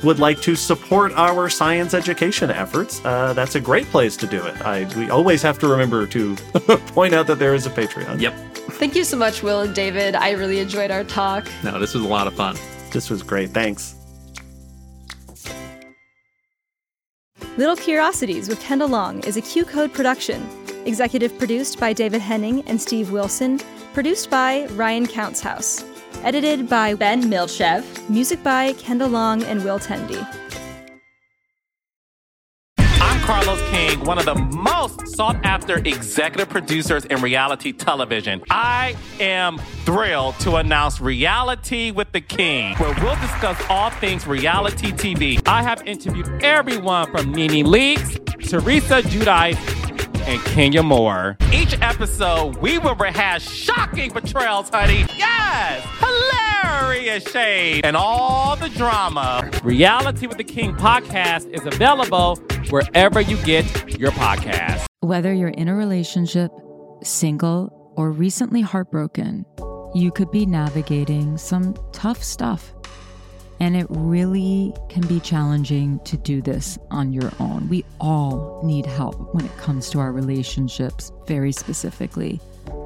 [0.03, 4.45] would like to support our science education efforts, uh, that's a great place to do
[4.45, 4.61] it.
[4.63, 6.35] I, we always have to remember to
[6.95, 8.21] point out that there is a Patreon.
[8.21, 8.35] Yep.
[8.73, 10.15] Thank you so much, Will and David.
[10.15, 11.49] I really enjoyed our talk.
[11.65, 12.57] No, this was a lot of fun.
[12.93, 13.51] This was great.
[13.51, 13.95] Thanks.
[17.57, 20.47] Little Curiosities with Kendall Long is a Q Code production.
[20.85, 23.61] Executive produced by David Henning and Steve Wilson.
[23.95, 25.83] Produced by Ryan Countshouse.
[26.23, 27.85] Edited by Ben Milchev.
[28.11, 30.27] Music by Kendall Long and Will Tendy.
[33.37, 38.43] Carlos King, one of the most sought after executive producers in reality television.
[38.49, 44.91] I am thrilled to announce Reality with the King, where we'll discuss all things reality
[44.91, 45.47] TV.
[45.47, 48.15] I have interviewed everyone from Nene Leakes,
[48.49, 49.86] Teresa Giudice,
[50.27, 51.37] and Kenya Moore.
[51.53, 55.07] Each episode, we will rehash shocking betrayals, honey.
[55.17, 55.87] Yes!
[55.99, 59.49] Hilarious shade and all the drama.
[59.63, 62.37] Reality with the King podcast is available
[62.71, 63.65] wherever you get
[63.99, 64.85] your podcast.
[65.01, 66.51] Whether you're in a relationship,
[67.03, 69.45] single, or recently heartbroken,
[69.95, 72.75] you could be navigating some tough stuff.
[73.59, 77.69] And it really can be challenging to do this on your own.
[77.69, 82.41] We all need help when it comes to our relationships, very specifically,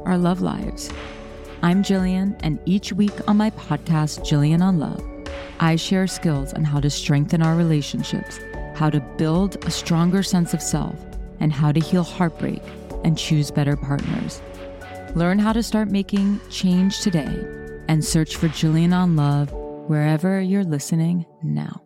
[0.05, 0.91] our love lives.
[1.63, 5.05] I'm Jillian, and each week on my podcast, Jillian on Love,
[5.59, 8.41] I share skills on how to strengthen our relationships,
[8.75, 10.99] how to build a stronger sense of self,
[11.39, 12.63] and how to heal heartbreak
[13.05, 14.41] and choose better partners.
[15.15, 17.45] Learn how to start making change today
[17.89, 19.53] and search for Jillian on Love
[19.91, 21.83] wherever you're listening now.